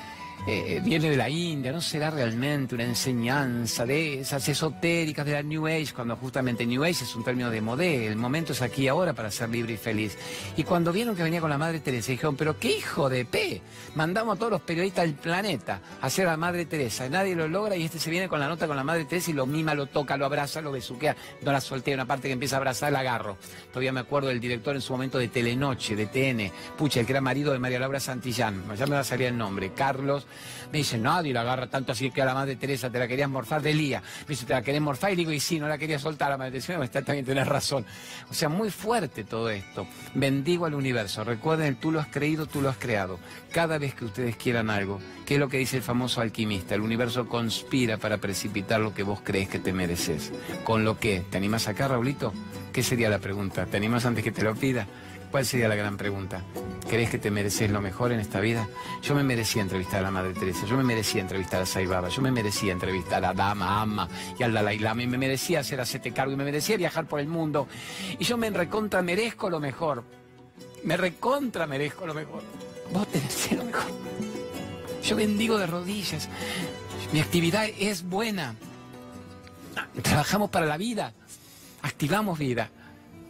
[0.48, 5.42] eh, viene de la India, no será realmente una enseñanza de esas esotéricas de la
[5.42, 8.88] New Age, cuando justamente New Age es un término de modé, el momento es aquí
[8.88, 10.16] ahora para ser libre y feliz.
[10.56, 13.60] Y cuando vieron que venía con la Madre Teresa, dijeron, pero qué hijo de P,
[13.96, 17.48] mandamos a todos los periodistas del planeta a hacer a la Madre Teresa, nadie lo
[17.48, 19.74] logra y este se viene con la nota con la Madre Teresa y lo mima,
[19.74, 22.92] lo toca, lo abraza, lo besuquea, no la solté, una parte que empieza a abrazar,
[22.92, 23.38] la agarro.
[23.70, 27.14] Todavía me acuerdo del director en su momento de Telenoche, de TN, pucha, el que
[27.14, 30.28] era marido de María Laura Santillán, ya me va a salir el nombre, Carlos,
[30.72, 33.30] me dice, nadie la agarra tanto así que a la madre Teresa te la querías
[33.30, 34.02] morfar de Lía.
[34.22, 35.14] Me dice, ¿te la querés morfar?
[35.14, 36.30] Y digo, y sí, no la quería soltar.
[36.30, 37.86] La madre Teresa, está también tenés razón.
[38.30, 39.88] O sea, muy fuerte todo esto.
[40.14, 41.24] Bendigo al universo.
[41.24, 43.20] Recuerden, tú lo has creído, tú lo has creado.
[43.52, 46.76] Cada vez que ustedes quieran algo, ¿qué es lo que dice el famoso alquimista?
[46.76, 50.32] El universo conspira para precipitar lo que vos crees que te mereces.
[50.64, 51.24] ¿Con lo que?
[51.30, 52.34] ¿Te animas acá, Raulito?
[52.74, 53.66] ¿Qué sería la pregunta?
[53.66, 54.86] ¿Te animas antes que te lo pida?
[55.32, 56.42] ¿Cuál sería la gran pregunta?
[56.90, 58.68] ¿Crees que te mereces lo mejor en esta vida?
[59.02, 62.22] Yo me merecía entrevistar a la Madre Teresa, yo me merecía entrevistar a Saibaba, yo
[62.22, 64.08] me merecía entrevistar a Dama, Amma
[64.38, 67.20] y al Dalai Lama, y me merecía hacer hacerte cargo, y me merecía viajar por
[67.20, 67.68] el mundo.
[68.20, 70.04] Y yo me recontra merezco lo mejor.
[70.84, 72.44] Me recontra merezco lo mejor.
[72.94, 73.92] Vos tenés lo mejor.
[75.04, 76.30] Yo bendigo de rodillas.
[77.12, 78.56] Mi actividad es buena.
[80.02, 81.14] Trabajamos para la vida.
[81.82, 82.70] Activamos vida.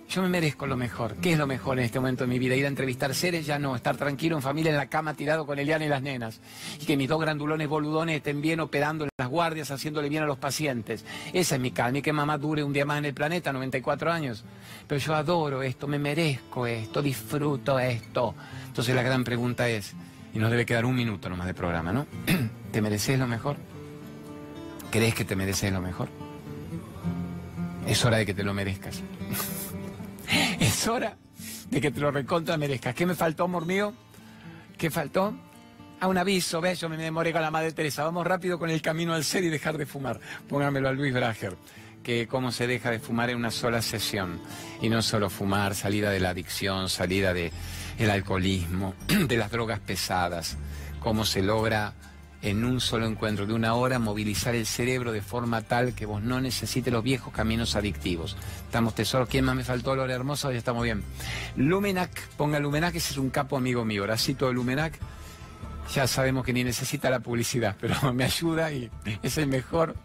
[0.07, 1.15] Yo me merezco lo mejor.
[1.15, 2.55] ¿Qué es lo mejor en este momento de mi vida?
[2.55, 3.75] Ir a entrevistar seres, ya no.
[3.75, 6.39] Estar tranquilo en familia en la cama tirado con Eliana y las nenas.
[6.79, 10.27] Y que mis dos grandulones boludones estén bien operando en las guardias, haciéndole bien a
[10.27, 11.03] los pacientes.
[11.33, 11.97] Esa es mi calma.
[11.97, 14.45] Y que mamá dure un día más en el planeta, 94 años.
[14.87, 18.35] Pero yo adoro esto, me merezco esto, disfruto esto.
[18.67, 19.93] Entonces la gran pregunta es,
[20.33, 22.05] y nos debe quedar un minuto nomás de programa, ¿no?
[22.71, 23.57] ¿Te mereces lo mejor?
[24.91, 26.09] ¿Crees que te mereces lo mejor?
[27.87, 29.01] Es hora de que te lo merezcas.
[30.87, 31.17] Hora
[31.71, 32.93] de que te lo recontra merezcas.
[32.93, 33.93] ¿Qué me faltó, amor mío?
[34.77, 35.33] ¿Qué faltó?
[35.99, 36.79] Ah, un aviso, ¿ves?
[36.79, 38.03] Yo me demoré con la Madre Teresa.
[38.03, 40.19] Vamos rápido con el camino al ser y dejar de fumar.
[40.47, 41.55] Póngamelo a Luis Brager,
[42.03, 44.39] que cómo se deja de fumar en una sola sesión.
[44.81, 47.51] Y no solo fumar, salida de la adicción, salida del
[47.97, 50.57] el alcoholismo, de las drogas pesadas.
[50.99, 51.93] Cómo se logra
[52.45, 56.21] en un solo encuentro de una hora movilizar el cerebro de forma tal que vos
[56.21, 58.37] no necesites los viejos caminos adictivos.
[58.65, 59.27] Estamos tesoros.
[59.27, 60.51] ¿Quién más me faltó, Lore Hermoso?
[60.51, 61.03] Ya estamos bien.
[61.55, 64.03] Lumenac, ponga Lumenac, ese es un capo amigo mío.
[64.03, 64.93] Horacito de Lumenac.
[65.95, 68.91] Ya sabemos que ni necesita la publicidad, pero me ayuda y
[69.23, 69.95] es el mejor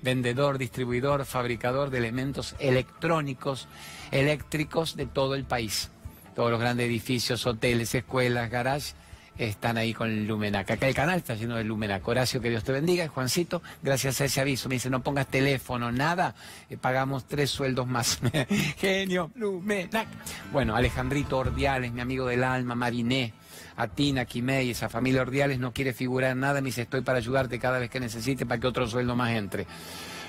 [0.00, 3.66] vendedor, distribuidor, fabricador de elementos electrónicos,
[4.12, 5.90] eléctricos de todo el país.
[6.36, 8.94] Todos los grandes edificios, hoteles, escuelas, garages
[9.38, 10.70] están ahí con el Lumenac.
[10.70, 12.06] Acá el canal está lleno de Lumenac.
[12.06, 13.06] Horacio, que Dios te bendiga.
[13.08, 14.68] Juancito, gracias a ese aviso.
[14.68, 16.34] Me dice, no pongas teléfono, nada.
[16.68, 18.18] Eh, pagamos tres sueldos más.
[18.78, 20.08] Genio, Lumenac.
[20.52, 23.32] Bueno, Alejandrito Ordiales, mi amigo del alma, Mariné.
[23.76, 26.60] Atina, Quimei, esa familia Ordiales no quiere figurar nada.
[26.60, 29.66] Me dice, estoy para ayudarte cada vez que necesite para que otro sueldo más entre.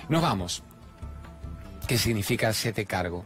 [0.08, 0.64] Nos vamos.
[1.88, 3.26] ¿Qué significa hacerte cargo?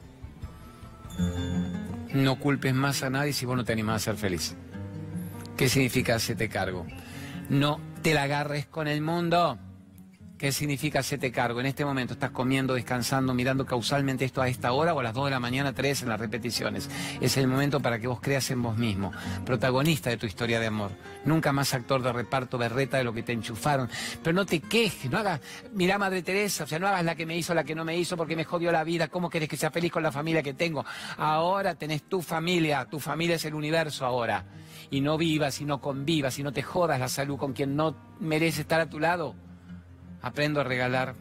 [2.13, 4.55] No culpes más a nadie si vos no te animás a ser feliz.
[5.57, 6.85] ¿Qué significa hacerte cargo?
[7.49, 9.59] No te la agarres con el mundo.
[10.37, 11.59] ¿Qué significa hacerte cargo?
[11.59, 15.13] En este momento estás comiendo, descansando, mirando causalmente esto a esta hora o a las
[15.13, 16.89] 2 de la mañana, 3 en las repeticiones.
[17.21, 19.11] Es el momento para que vos creas en vos mismo,
[19.45, 20.91] protagonista de tu historia de amor.
[21.23, 23.87] Nunca más actor de reparto berreta de lo que te enchufaron.
[24.23, 25.39] Pero no te quejes, no hagas,
[25.71, 27.95] mira Madre Teresa, o sea, no hagas la que me hizo, la que no me
[27.95, 29.07] hizo porque me jodió la vida.
[29.09, 30.83] ¿Cómo querés que sea feliz con la familia que tengo?
[31.17, 34.43] Ahora tenés tu familia, tu familia es el universo ahora.
[34.89, 37.95] Y no vivas y no convivas y no te jodas la salud con quien no
[38.19, 39.35] merece estar a tu lado
[40.23, 41.13] aprendo a regalar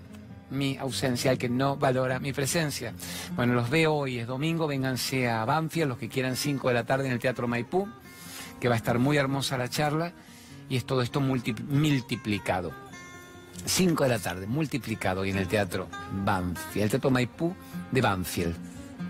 [0.51, 2.95] mi ausencia al que no valora mi presencia.
[3.37, 6.85] Bueno, los veo hoy, es domingo, vénganse a Banfield, los que quieran 5 de la
[6.85, 7.89] tarde en el Teatro Maipú,
[8.61, 10.13] que va a estar muy hermosa la charla
[10.69, 12.73] y es todo esto multiplicado.
[13.65, 15.89] 5 de la tarde, multiplicado hoy en el Teatro
[16.25, 17.55] Banfield, el Teatro Maipú
[17.91, 18.57] de Banfield.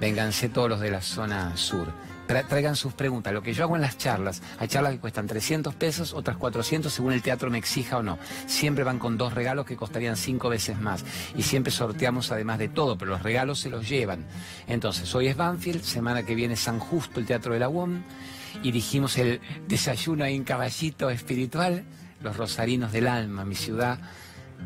[0.01, 1.93] Vénganse todos los de la zona sur
[2.48, 3.32] traigan sus preguntas.
[3.32, 6.92] Lo que yo hago en las charlas, hay charlas que cuestan 300 pesos, otras 400
[6.92, 8.18] según el teatro me exija o no.
[8.46, 11.04] Siempre van con dos regalos que costarían cinco veces más.
[11.36, 14.26] Y siempre sorteamos además de todo, pero los regalos se los llevan.
[14.66, 18.02] Entonces, hoy es Banfield, semana que viene San Justo, el Teatro de la UOM,
[18.62, 21.84] y dijimos el desayuno en Caballito Espiritual,
[22.20, 23.98] los Rosarinos del Alma, mi ciudad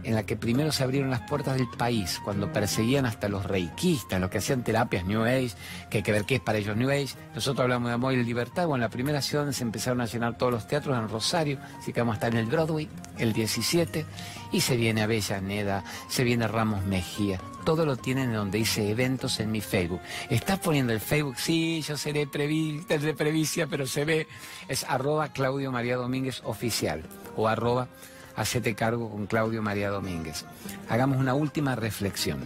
[0.05, 4.20] en la que primero se abrieron las puertas del país, cuando perseguían hasta los reikistas,
[4.20, 5.53] los que hacían terapias New Age,
[5.90, 7.14] que hay que ver qué es para ellos New Age.
[7.34, 8.66] Nosotros hablamos de amor y libertad.
[8.66, 11.92] Bueno, la primera ciudad donde se empezaron a llenar todos los teatros en Rosario, así
[11.92, 12.88] que vamos a estar en el Broadway
[13.18, 14.05] el 17,
[14.53, 17.40] y se viene Avellaneda, se viene Ramos Mejía.
[17.64, 20.01] Todo lo tienen donde hice eventos en mi Facebook.
[20.30, 21.36] ¿Estás poniendo el Facebook?
[21.36, 24.28] Sí, yo seré previ, de previcia, pero se ve.
[24.68, 27.03] Es arroba Claudio María Domínguez oficial
[27.34, 27.88] o arroba
[28.37, 30.45] hacete cargo con Claudio María Domínguez.
[30.89, 32.41] Hagamos una última reflexión.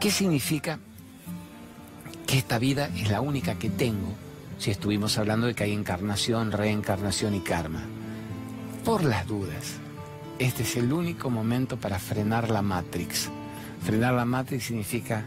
[0.00, 0.78] ¿Qué significa
[2.26, 4.14] que esta vida es la única que tengo
[4.58, 7.82] si estuvimos hablando de que hay encarnación, reencarnación y karma?
[8.84, 9.78] Por las dudas,
[10.38, 13.30] este es el único momento para frenar la Matrix.
[13.84, 15.24] Frenar la Matrix significa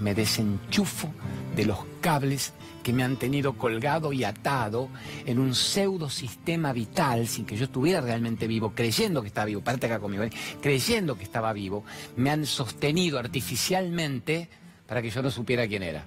[0.00, 1.12] me desenchufo
[1.54, 4.88] de los cables que me han tenido colgado y atado
[5.26, 9.60] en un pseudo sistema vital sin que yo estuviera realmente vivo, creyendo que estaba vivo,
[9.60, 10.30] parte acá conmigo, ¿eh?
[10.62, 11.84] creyendo que estaba vivo,
[12.16, 14.48] me han sostenido artificialmente
[14.86, 16.04] para que yo no supiera quién era.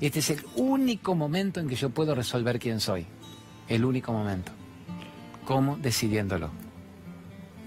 [0.00, 3.06] Y este es el único momento en que yo puedo resolver quién soy.
[3.68, 4.52] El único momento.
[5.44, 5.76] ¿Cómo?
[5.76, 6.67] Decidiéndolo.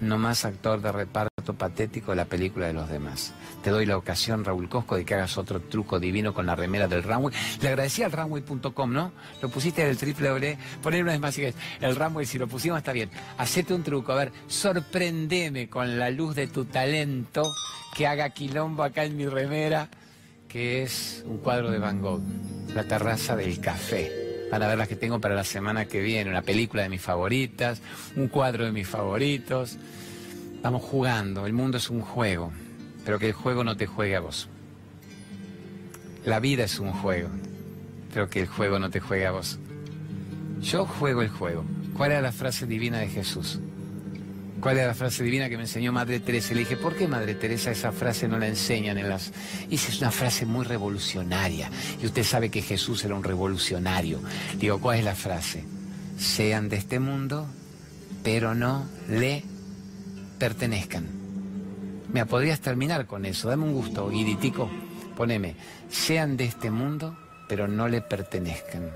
[0.02, 3.32] No más actor de reparto patético de la película de los demás.
[3.62, 6.88] Te doy la ocasión, Raúl Cosco, de que hagas otro truco divino con la remera
[6.88, 7.32] del Runway.
[7.60, 9.12] Le agradecí al runway.com, ¿no?
[9.40, 10.58] Lo pusiste en el triple W.
[10.82, 13.10] Poner una vez más, el Runway, si lo pusimos está bien.
[13.38, 17.54] Hacete un truco, a ver, sorprendeme con la luz de tu talento
[17.96, 19.88] que haga quilombo acá en mi remera,
[20.48, 22.22] que es un cuadro de Van Gogh,
[22.74, 24.31] La terraza del café.
[24.52, 27.02] Van a ver las que tengo para la semana que viene, una película de mis
[27.02, 27.82] favoritas,
[28.14, 29.78] un cuadro de mis favoritos.
[30.62, 32.52] Vamos jugando, el mundo es un juego
[33.04, 34.48] pero que el juego no te juegue a vos.
[36.24, 37.28] La vida es un juego,
[38.12, 39.58] pero que el juego no te juegue a vos.
[40.60, 41.64] Yo juego el juego.
[41.96, 43.58] ¿Cuál era la frase divina de Jesús?
[44.62, 46.54] ¿Cuál era la frase divina que me enseñó Madre Teresa?
[46.54, 49.32] Le dije, ¿por qué Madre Teresa esa frase no la enseñan en las...
[49.68, 51.68] Y es una frase muy revolucionaria.
[52.00, 54.20] Y usted sabe que Jesús era un revolucionario.
[54.60, 55.64] Digo, ¿cuál es la frase?
[56.16, 57.48] Sean de este mundo,
[58.22, 59.42] pero no le
[60.38, 61.08] pertenezcan.
[62.12, 63.48] Me podrías terminar con eso.
[63.48, 64.70] Dame un gusto, Guiritico.
[65.16, 65.56] Poneme,
[65.90, 68.92] sean de este mundo, pero no le pertenezcan.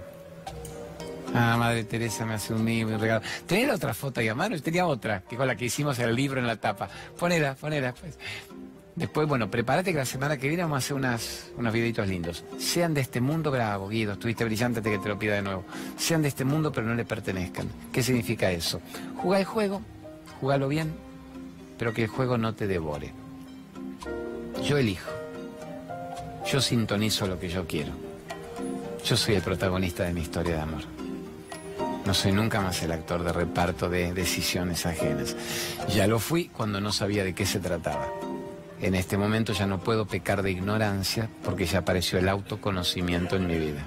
[1.34, 3.24] Ah, Madre Teresa me hace un mimo un regalo.
[3.46, 4.58] ¿Tenía otra foto ahí a mano?
[4.60, 6.88] Tenía otra, que con la que hicimos el libro en la tapa.
[7.18, 7.92] Ponela, ponela.
[7.92, 8.18] Pues.
[8.96, 12.44] Después, bueno, prepárate que la semana que viene vamos a hacer unas, unos videitos lindos.
[12.58, 15.64] Sean de este mundo, bravo, Guido, estuviste brillante que te lo pida de nuevo.
[15.98, 17.68] Sean de este mundo, pero no le pertenezcan.
[17.92, 18.80] ¿Qué significa eso?
[19.18, 19.82] Jugá el juego,
[20.40, 20.94] jugalo bien,
[21.78, 23.12] pero que el juego no te devore.
[24.64, 25.10] Yo elijo.
[26.50, 27.92] Yo sintonizo lo que yo quiero.
[29.04, 30.95] Yo soy el protagonista de mi historia de amor.
[32.06, 35.36] No soy nunca más el actor de reparto de decisiones ajenas.
[35.92, 38.06] Ya lo fui cuando no sabía de qué se trataba.
[38.80, 43.48] En este momento ya no puedo pecar de ignorancia porque ya apareció el autoconocimiento en
[43.48, 43.84] mi vida.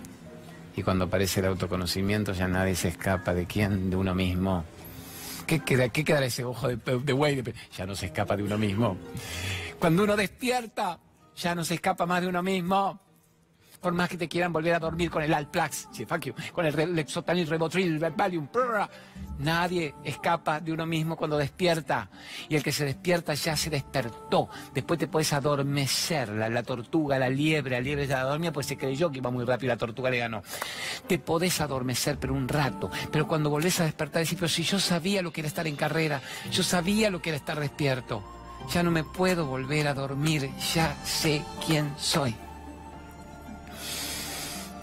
[0.76, 4.66] Y cuando aparece el autoconocimiento ya nadie se escapa de quién, de uno mismo.
[5.48, 8.98] ¿Qué, queda, qué quedará ese ojo de, de Ya no se escapa de uno mismo.
[9.80, 11.00] Cuando uno despierta,
[11.38, 13.00] ya no se escapa más de uno mismo.
[13.82, 15.88] Por más que te quieran volver a dormir con el Alplax,
[16.54, 18.48] con el Lexotanil, Rebotril, Valium,
[19.40, 22.10] nadie escapa de uno mismo cuando despierta.
[22.50, 24.50] Y el que se despierta ya se despertó.
[24.74, 26.30] Después te puedes adormecer.
[26.30, 29.68] La, tortuga, la liebre, la liebre ya dormía, pues se creyó que iba muy rápido
[29.68, 30.44] y la tortuga le ganó.
[31.08, 32.92] Te podés adormecer, pero un rato.
[33.12, 35.78] Pero cuando volvés a despertar, decís, pero si yo sabía lo que era estar en
[35.78, 36.22] carrera,
[36.52, 38.24] yo sabía lo que era estar despierto.
[38.74, 42.36] Ya no me puedo volver a dormir, ya sé quién soy.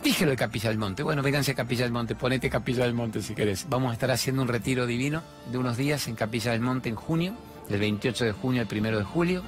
[0.07, 1.03] Díjelo de Capilla del Monte.
[1.03, 3.67] Bueno, vénganse a Capilla del Monte, ponete Capilla del Monte si querés.
[3.69, 6.95] Vamos a estar haciendo un retiro divino de unos días en Capilla del Monte en
[6.95, 7.35] junio,
[7.69, 9.43] del 28 de junio al 1 de julio.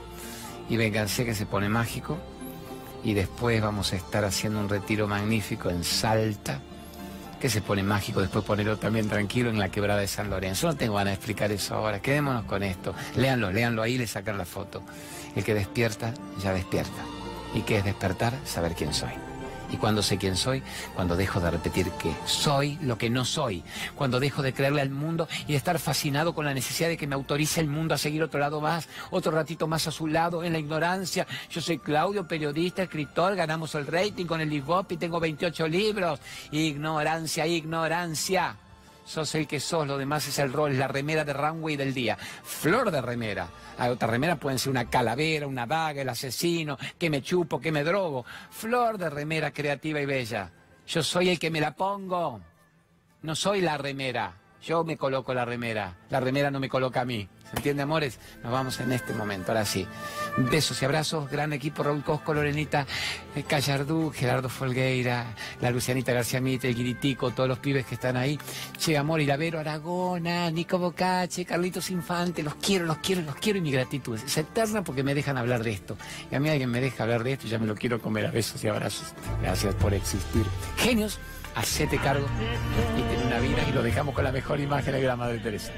[0.68, 2.18] Y vénganse que se pone mágico.
[3.04, 6.60] Y después vamos a estar haciendo un retiro magnífico en Salta,
[7.40, 8.20] que se pone mágico.
[8.20, 10.66] Después ponerlo también tranquilo en la quebrada de San Lorenzo.
[10.66, 12.02] No tengo ganas de explicar eso ahora.
[12.02, 12.96] Quedémonos con esto.
[13.14, 14.82] Léanlo, léanlo ahí le sacan la foto.
[15.36, 17.04] El que despierta, ya despierta.
[17.54, 18.34] ¿Y qué es despertar?
[18.44, 19.27] Saber quién soy.
[19.70, 20.62] Y cuando sé quién soy,
[20.94, 23.62] cuando dejo de repetir que soy lo que no soy,
[23.94, 27.06] cuando dejo de creerle al mundo y de estar fascinado con la necesidad de que
[27.06, 30.42] me autorice el mundo a seguir otro lado más, otro ratito más a su lado,
[30.44, 31.26] en la ignorancia.
[31.50, 36.20] Yo soy Claudio, periodista, escritor, ganamos el rating con el Libop y tengo 28 libros.
[36.50, 38.56] Ignorancia, ignorancia
[39.08, 42.16] sos el que sos, lo demás es el rol, la remera de runway del día.
[42.16, 43.48] Flor de remera.
[43.78, 47.72] Hay otras remeras pueden ser una calavera, una daga, el asesino, que me chupo, que
[47.72, 48.26] me drogo.
[48.50, 50.52] Flor de remera creativa y bella.
[50.86, 52.40] Yo soy el que me la pongo.
[53.22, 54.34] No soy la remera.
[54.62, 55.96] Yo me coloco la remera.
[56.10, 57.28] La remera no me coloca a mí.
[57.50, 58.18] ¿Se entiende, amores?
[58.42, 59.86] Nos vamos en este momento, ahora sí.
[60.36, 62.86] Besos y abrazos, gran equipo, Raúl Cosco, Lorenita
[63.34, 68.18] eh, Callardú, Gerardo Folgueira, la Lucianita García Mitre, el Guiritico, todos los pibes que están
[68.18, 68.38] ahí.
[68.76, 73.62] Che, amor, Iravero, Aragona, Nico Bocache, Carlitos Infante, los quiero, los quiero, los quiero y
[73.62, 75.96] mi gratitud es eterna porque me dejan hablar de esto.
[76.30, 78.26] Y a mí alguien me deja hablar de esto y ya me lo quiero comer
[78.26, 79.14] a besos y abrazos.
[79.40, 80.44] Gracias por existir.
[80.76, 81.18] Genios,
[81.54, 82.26] hacete cargo
[82.96, 85.72] y ten una vida y lo dejamos con la mejor imagen de la Madre Teresa.